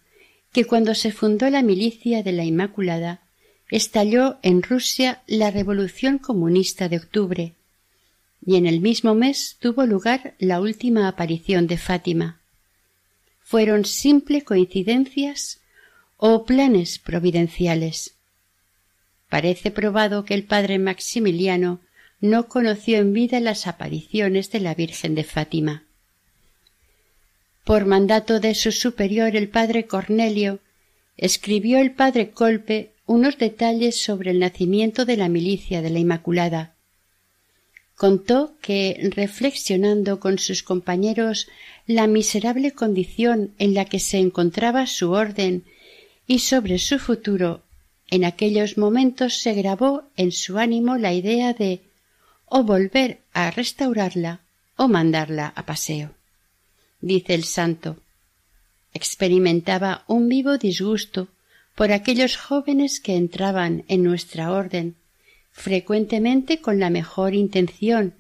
[0.52, 3.22] que cuando se fundó la milicia de la Inmaculada
[3.70, 7.54] estalló en Rusia la Revolución comunista de octubre
[8.44, 12.40] y en el mismo mes tuvo lugar la última aparición de Fátima.
[13.44, 15.60] ¿Fueron simple coincidencias
[16.22, 18.16] o planes providenciales?
[19.30, 21.80] Parece probado que el padre Maximiliano
[22.20, 25.86] no conoció en vida las apariciones de la Virgen de Fátima.
[27.64, 30.60] Por mandato de su superior el padre Cornelio,
[31.16, 36.76] escribió el padre Colpe unos detalles sobre el nacimiento de la milicia de la Inmaculada.
[37.96, 41.48] Contó que, reflexionando con sus compañeros
[41.86, 45.64] la miserable condición en la que se encontraba su orden
[46.30, 47.64] y sobre su futuro,
[48.10, 51.82] en aquellos momentos se grabó en su ánimo la idea de
[52.46, 54.40] o volver a restaurarla
[54.78, 56.14] o mandarla a paseo
[57.02, 57.98] dice el santo.
[58.94, 61.28] Experimentaba un vivo disgusto
[61.76, 64.96] por aquellos jóvenes que entraban en nuestra orden,
[65.52, 68.16] frecuentemente con la mejor intención,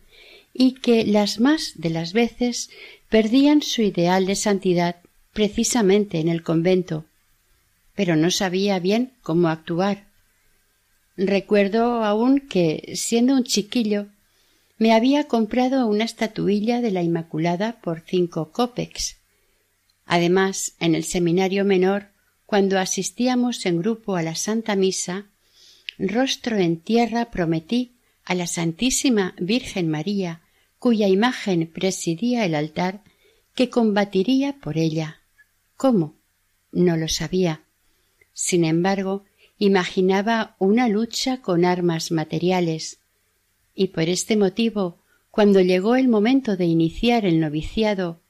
[0.53, 2.69] y que las más de las veces
[3.09, 4.97] perdían su ideal de santidad
[5.33, 7.05] precisamente en el convento,
[7.99, 10.07] pero no sabía bien cómo actuar.
[11.17, 14.07] Recuerdo aún que, siendo un chiquillo,
[14.77, 19.17] me había comprado una estatuilla de la Inmaculada por cinco copex.
[20.05, 22.11] Además, en el seminario menor,
[22.45, 25.25] cuando asistíamos en grupo a la Santa Misa,
[25.97, 30.39] rostro en tierra prometí a la Santísima Virgen María,
[30.77, 33.03] cuya imagen presidía el altar,
[33.55, 35.19] que combatiría por ella.
[35.75, 36.15] ¿Cómo?
[36.71, 37.65] No lo sabía.
[38.41, 39.25] Sin embargo,
[39.57, 42.99] imaginaba una lucha con armas materiales,
[43.75, 44.97] y por este motivo,
[45.29, 48.21] cuando llegó el momento de iniciar el noviciado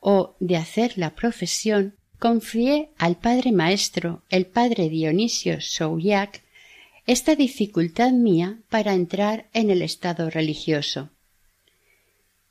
[0.00, 6.42] o de hacer la profesión, confié al padre maestro, el padre Dionisio Souillac,
[7.06, 11.10] esta dificultad mía para entrar en el estado religioso.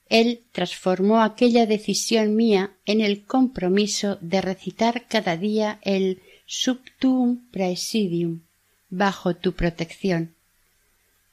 [0.07, 8.41] Él transformó aquella decisión mía en el compromiso de recitar cada día el Subtum Praesidium
[8.89, 10.35] bajo tu protección.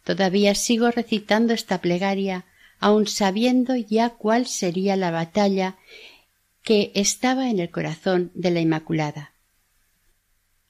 [0.05, 2.47] Todavía sigo recitando esta plegaria,
[2.79, 5.77] aun sabiendo ya cuál sería la batalla
[6.63, 9.35] que estaba en el corazón de la Inmaculada.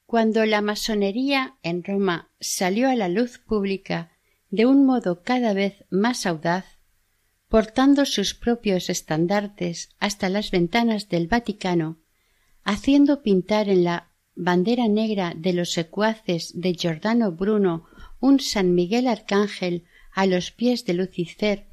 [0.07, 4.11] Cuando la masonería en Roma salió a la luz pública
[4.51, 6.65] de un modo cada vez más audaz,
[7.49, 11.99] portando sus propios estandartes hasta las ventanas del Vaticano,
[12.65, 14.10] haciendo pintar en la
[14.41, 17.85] bandera negra de los secuaces de Giordano Bruno
[18.21, 19.85] un San Miguel Arcángel
[20.15, 21.67] a los pies de Lucifer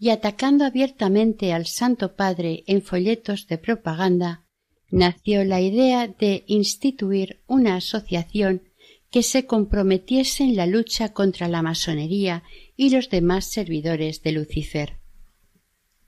[0.00, 4.44] y atacando abiertamente al Santo Padre en folletos de propaganda,
[4.90, 8.62] nació la idea de instituir una asociación
[9.10, 12.42] que se comprometiese en la lucha contra la masonería
[12.76, 14.98] y los demás servidores de Lucifer.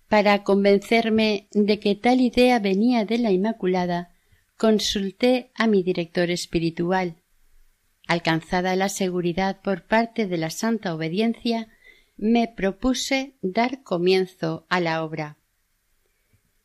[0.08, 4.10] Para convencerme de que tal idea venía de la Inmaculada,
[4.60, 7.16] consulté a mi director espiritual.
[8.06, 11.68] Alcanzada la seguridad por parte de la santa obediencia,
[12.18, 15.38] me propuse dar comienzo a la obra.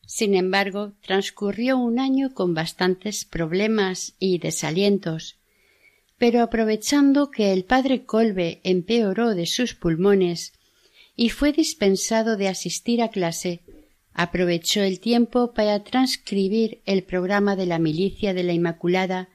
[0.05, 5.39] Sin embargo, transcurrió un año con bastantes problemas y desalientos,
[6.17, 10.51] pero aprovechando que el padre Colbe empeoró de sus pulmones
[11.15, 13.61] y fue dispensado de asistir a clase,
[14.15, 19.29] aprovechó el tiempo para transcribir el programa de la milicia de la Inmaculada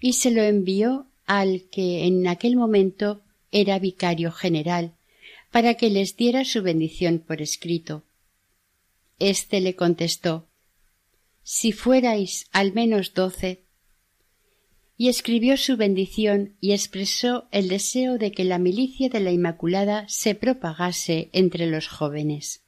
[0.00, 4.92] y se lo envió al que en aquel momento era vicario general,
[5.50, 8.04] para que les diera su bendición por escrito.
[9.18, 10.46] Este le contestó
[11.42, 13.64] Si fuerais al menos doce.
[14.98, 20.06] Y escribió su bendición y expresó el deseo de que la milicia de la Inmaculada
[20.08, 22.67] se propagase entre los jóvenes.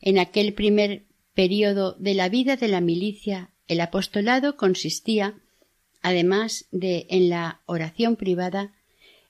[0.00, 5.40] En aquel primer período de la vida de la milicia, el apostolado consistía,
[6.02, 8.74] además de en la oración privada,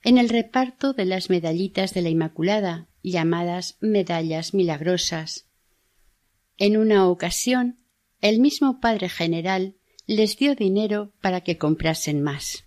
[0.03, 5.47] en el reparto de las medallitas de la Inmaculada, llamadas medallas milagrosas,
[6.57, 7.77] en una ocasión,
[8.19, 9.75] el mismo padre general
[10.07, 12.65] les dio dinero para que comprasen más.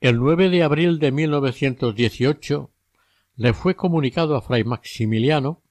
[0.00, 2.70] El 9 de abril de 1918
[3.36, 5.62] le fue comunicado a fray Maximiliano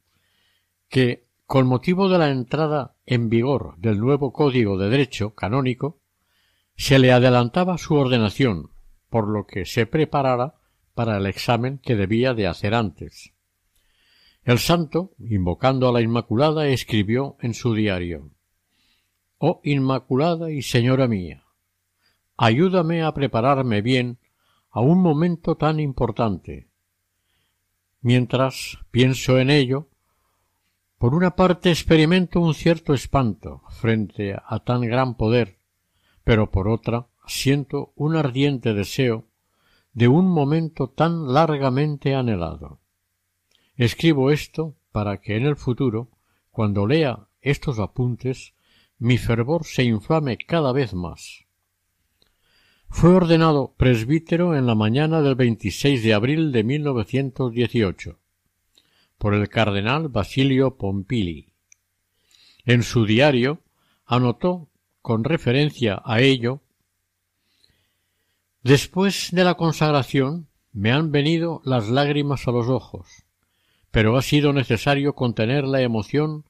[0.91, 6.01] que, con motivo de la entrada en vigor del nuevo Código de Derecho canónico,
[6.75, 8.71] se le adelantaba su ordenación,
[9.09, 10.55] por lo que se preparara
[10.93, 13.33] para el examen que debía de hacer antes.
[14.43, 18.31] El santo, invocando a la Inmaculada, escribió en su diario
[19.37, 21.45] Oh Inmaculada y Señora mía,
[22.35, 24.19] ayúdame a prepararme bien
[24.69, 26.67] a un momento tan importante.
[28.01, 29.90] Mientras pienso en ello,
[31.01, 35.57] por una parte experimento un cierto espanto frente a tan gran poder,
[36.23, 39.25] pero por otra siento un ardiente deseo
[39.93, 42.81] de un momento tan largamente anhelado.
[43.75, 46.11] Escribo esto para que en el futuro,
[46.51, 48.53] cuando lea estos apuntes,
[48.99, 51.47] mi fervor se inflame cada vez más.
[52.89, 58.20] Fue ordenado presbítero en la mañana del 26 de abril de 1918
[59.21, 61.53] por el cardenal Basilio Pompili.
[62.65, 63.61] En su diario
[64.05, 64.67] anotó,
[65.01, 66.61] con referencia a ello,
[68.63, 73.25] Después de la consagración me han venido las lágrimas a los ojos
[73.91, 76.45] pero ha sido necesario contener la emoción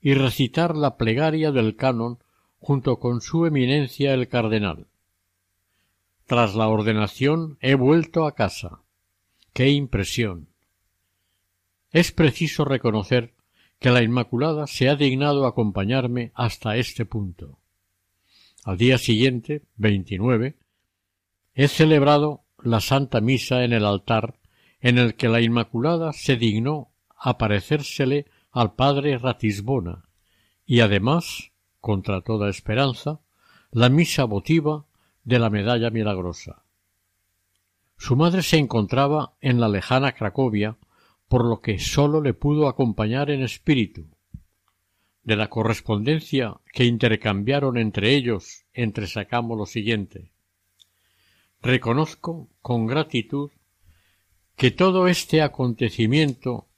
[0.00, 2.18] y recitar la plegaria del canon
[2.58, 4.86] junto con su eminencia el cardenal.
[6.24, 8.80] Tras la ordenación he vuelto a casa.
[9.52, 10.48] ¡Qué impresión!
[11.96, 13.32] Es preciso reconocer
[13.78, 17.58] que la Inmaculada se ha dignado acompañarme hasta este punto.
[18.64, 20.58] Al día siguiente, 29,
[21.54, 24.38] he celebrado la Santa Misa en el altar
[24.82, 30.04] en el que la Inmaculada se dignó aparecérsele al padre Ratisbona
[30.66, 33.20] y además, contra toda esperanza,
[33.70, 34.84] la misa votiva
[35.24, 36.62] de la medalla milagrosa.
[37.96, 40.76] Su madre se encontraba en la lejana Cracovia,
[41.28, 44.06] por lo que sólo le pudo acompañar en espíritu.
[45.22, 50.30] De la correspondencia que intercambiaron entre ellos entresacamos lo siguiente.
[51.60, 53.50] Reconozco con gratitud
[54.54, 56.68] que todo este acontecimiento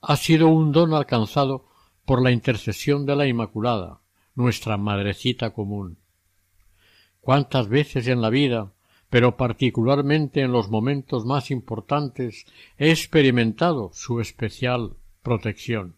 [0.00, 1.68] ha sido un don alcanzado
[2.06, 4.00] por la intercesión de la Inmaculada,
[4.34, 5.98] nuestra madrecita común.
[7.20, 8.72] Cuántas veces en la vida
[9.10, 12.46] pero particularmente en los momentos más importantes
[12.78, 15.96] he experimentado su especial protección.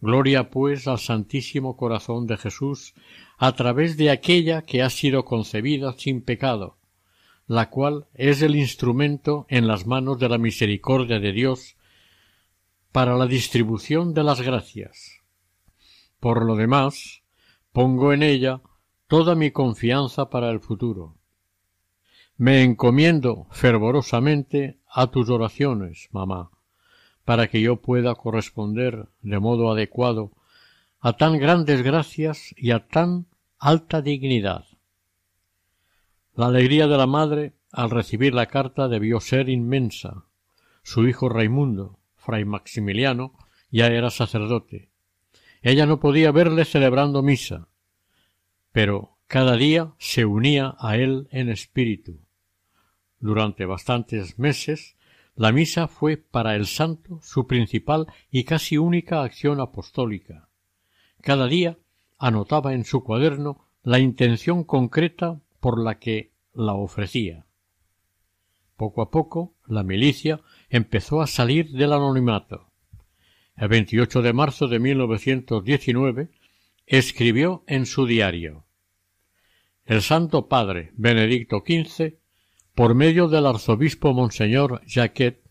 [0.00, 2.94] Gloria pues al Santísimo Corazón de Jesús
[3.38, 6.78] a través de aquella que ha sido concebida sin pecado,
[7.46, 11.76] la cual es el instrumento en las manos de la misericordia de Dios
[12.92, 15.20] para la distribución de las gracias.
[16.18, 17.22] Por lo demás,
[17.72, 18.60] pongo en ella
[19.06, 21.19] toda mi confianza para el futuro.
[22.40, 26.50] Me encomiendo fervorosamente a tus oraciones, mamá,
[27.26, 30.32] para que yo pueda corresponder de modo adecuado
[31.00, 33.26] a tan grandes gracias y a tan
[33.58, 34.64] alta dignidad.
[36.34, 40.24] La alegría de la madre al recibir la carta debió ser inmensa.
[40.82, 43.34] Su hijo Raimundo, fray Maximiliano,
[43.70, 44.88] ya era sacerdote.
[45.60, 47.68] Ella no podía verle celebrando misa,
[48.72, 52.18] pero cada día se unía a él en espíritu.
[53.20, 54.96] Durante bastantes meses
[55.36, 60.48] la misa fue para el santo su principal y casi única acción apostólica.
[61.20, 61.78] Cada día
[62.18, 67.46] anotaba en su cuaderno la intención concreta por la que la ofrecía.
[68.76, 72.70] Poco a poco la milicia empezó a salir del anonimato.
[73.56, 76.30] El 28 de marzo de 1919
[76.86, 78.64] escribió en su diario
[79.84, 82.19] El Santo Padre Benedicto XV,
[82.80, 85.42] por medio del arzobispo Monseñor Jacquet,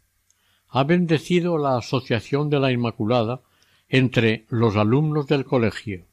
[0.67, 3.43] ha bendecido la Asociación de la Inmaculada
[3.88, 6.07] entre los alumnos del colegio.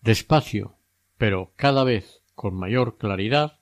[0.00, 0.78] Despacio,
[1.18, 3.58] pero cada vez con mayor claridad,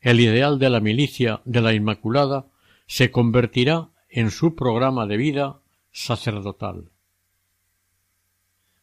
[0.00, 2.46] el ideal de la milicia de la Inmaculada
[2.86, 6.88] se convertirá en su programa de vida sacerdotal.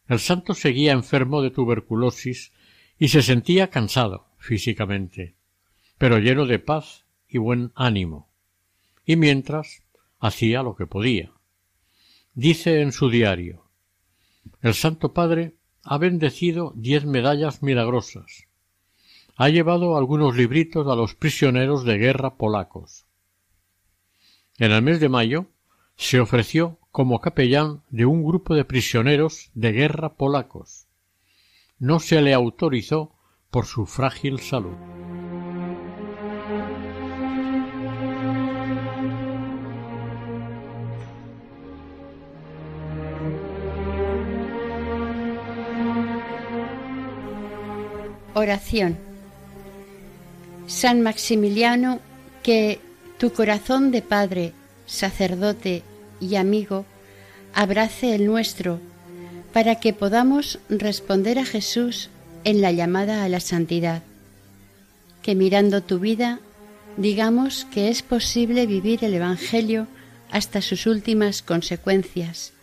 [0.08, 2.54] El santo seguía enfermo de tuberculosis
[3.00, 5.39] y se sentía cansado físicamente,
[6.00, 8.30] pero lleno de paz y buen ánimo,
[9.06, 9.84] y mientras
[10.18, 11.32] hacía lo que podía.
[12.34, 13.66] Dice en su diario
[14.62, 18.48] El Santo Padre ha bendecido diez medallas milagrosas.
[19.36, 23.06] Ha llevado algunos libritos a los prisioneros de guerra polacos.
[24.58, 25.48] En el mes de mayo
[25.96, 30.88] se ofreció como capellán de un grupo de prisioneros de guerra polacos.
[31.78, 33.16] No se le autorizó
[33.50, 34.76] por su frágil salud.
[48.40, 48.96] Oración.
[50.66, 52.00] San Maximiliano,
[52.42, 52.80] que
[53.18, 54.54] tu corazón de Padre,
[54.86, 55.84] sacerdote
[56.22, 56.86] y amigo
[57.54, 58.80] abrace el nuestro,
[59.52, 62.10] para que podamos responder a Jesús
[62.46, 64.04] en la llamada a la santidad.
[65.22, 66.40] Que mirando tu vida
[66.96, 69.88] digamos que es posible vivir el Evangelio
[70.32, 72.54] hasta sus últimas consecuencias,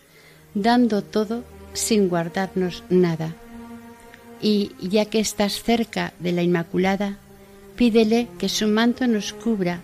[0.54, 3.36] dando todo sin guardarnos nada
[4.40, 7.18] y ya que estás cerca de la Inmaculada,
[7.76, 9.80] pídele que su manto nos cubra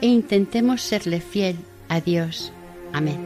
[0.00, 1.56] e intentemos serle fiel
[1.88, 2.52] a Dios.
[2.92, 3.18] Amén.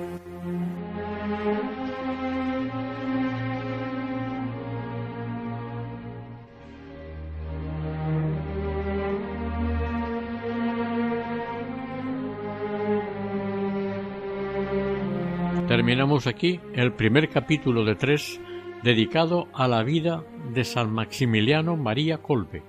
[15.69, 18.39] Terminamos aquí el primer capítulo de tres
[18.85, 22.63] dedicado a la vida de San Maximiliano María Colbe,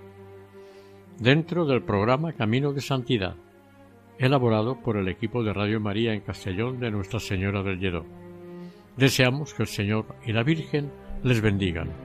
[1.20, 3.36] dentro del programa Camino de Santidad,
[4.18, 8.06] elaborado por el equipo de Radio María en Castellón de Nuestra Señora del Lledó.
[8.96, 10.90] Deseamos que el Señor y la Virgen
[11.22, 12.05] les bendigan.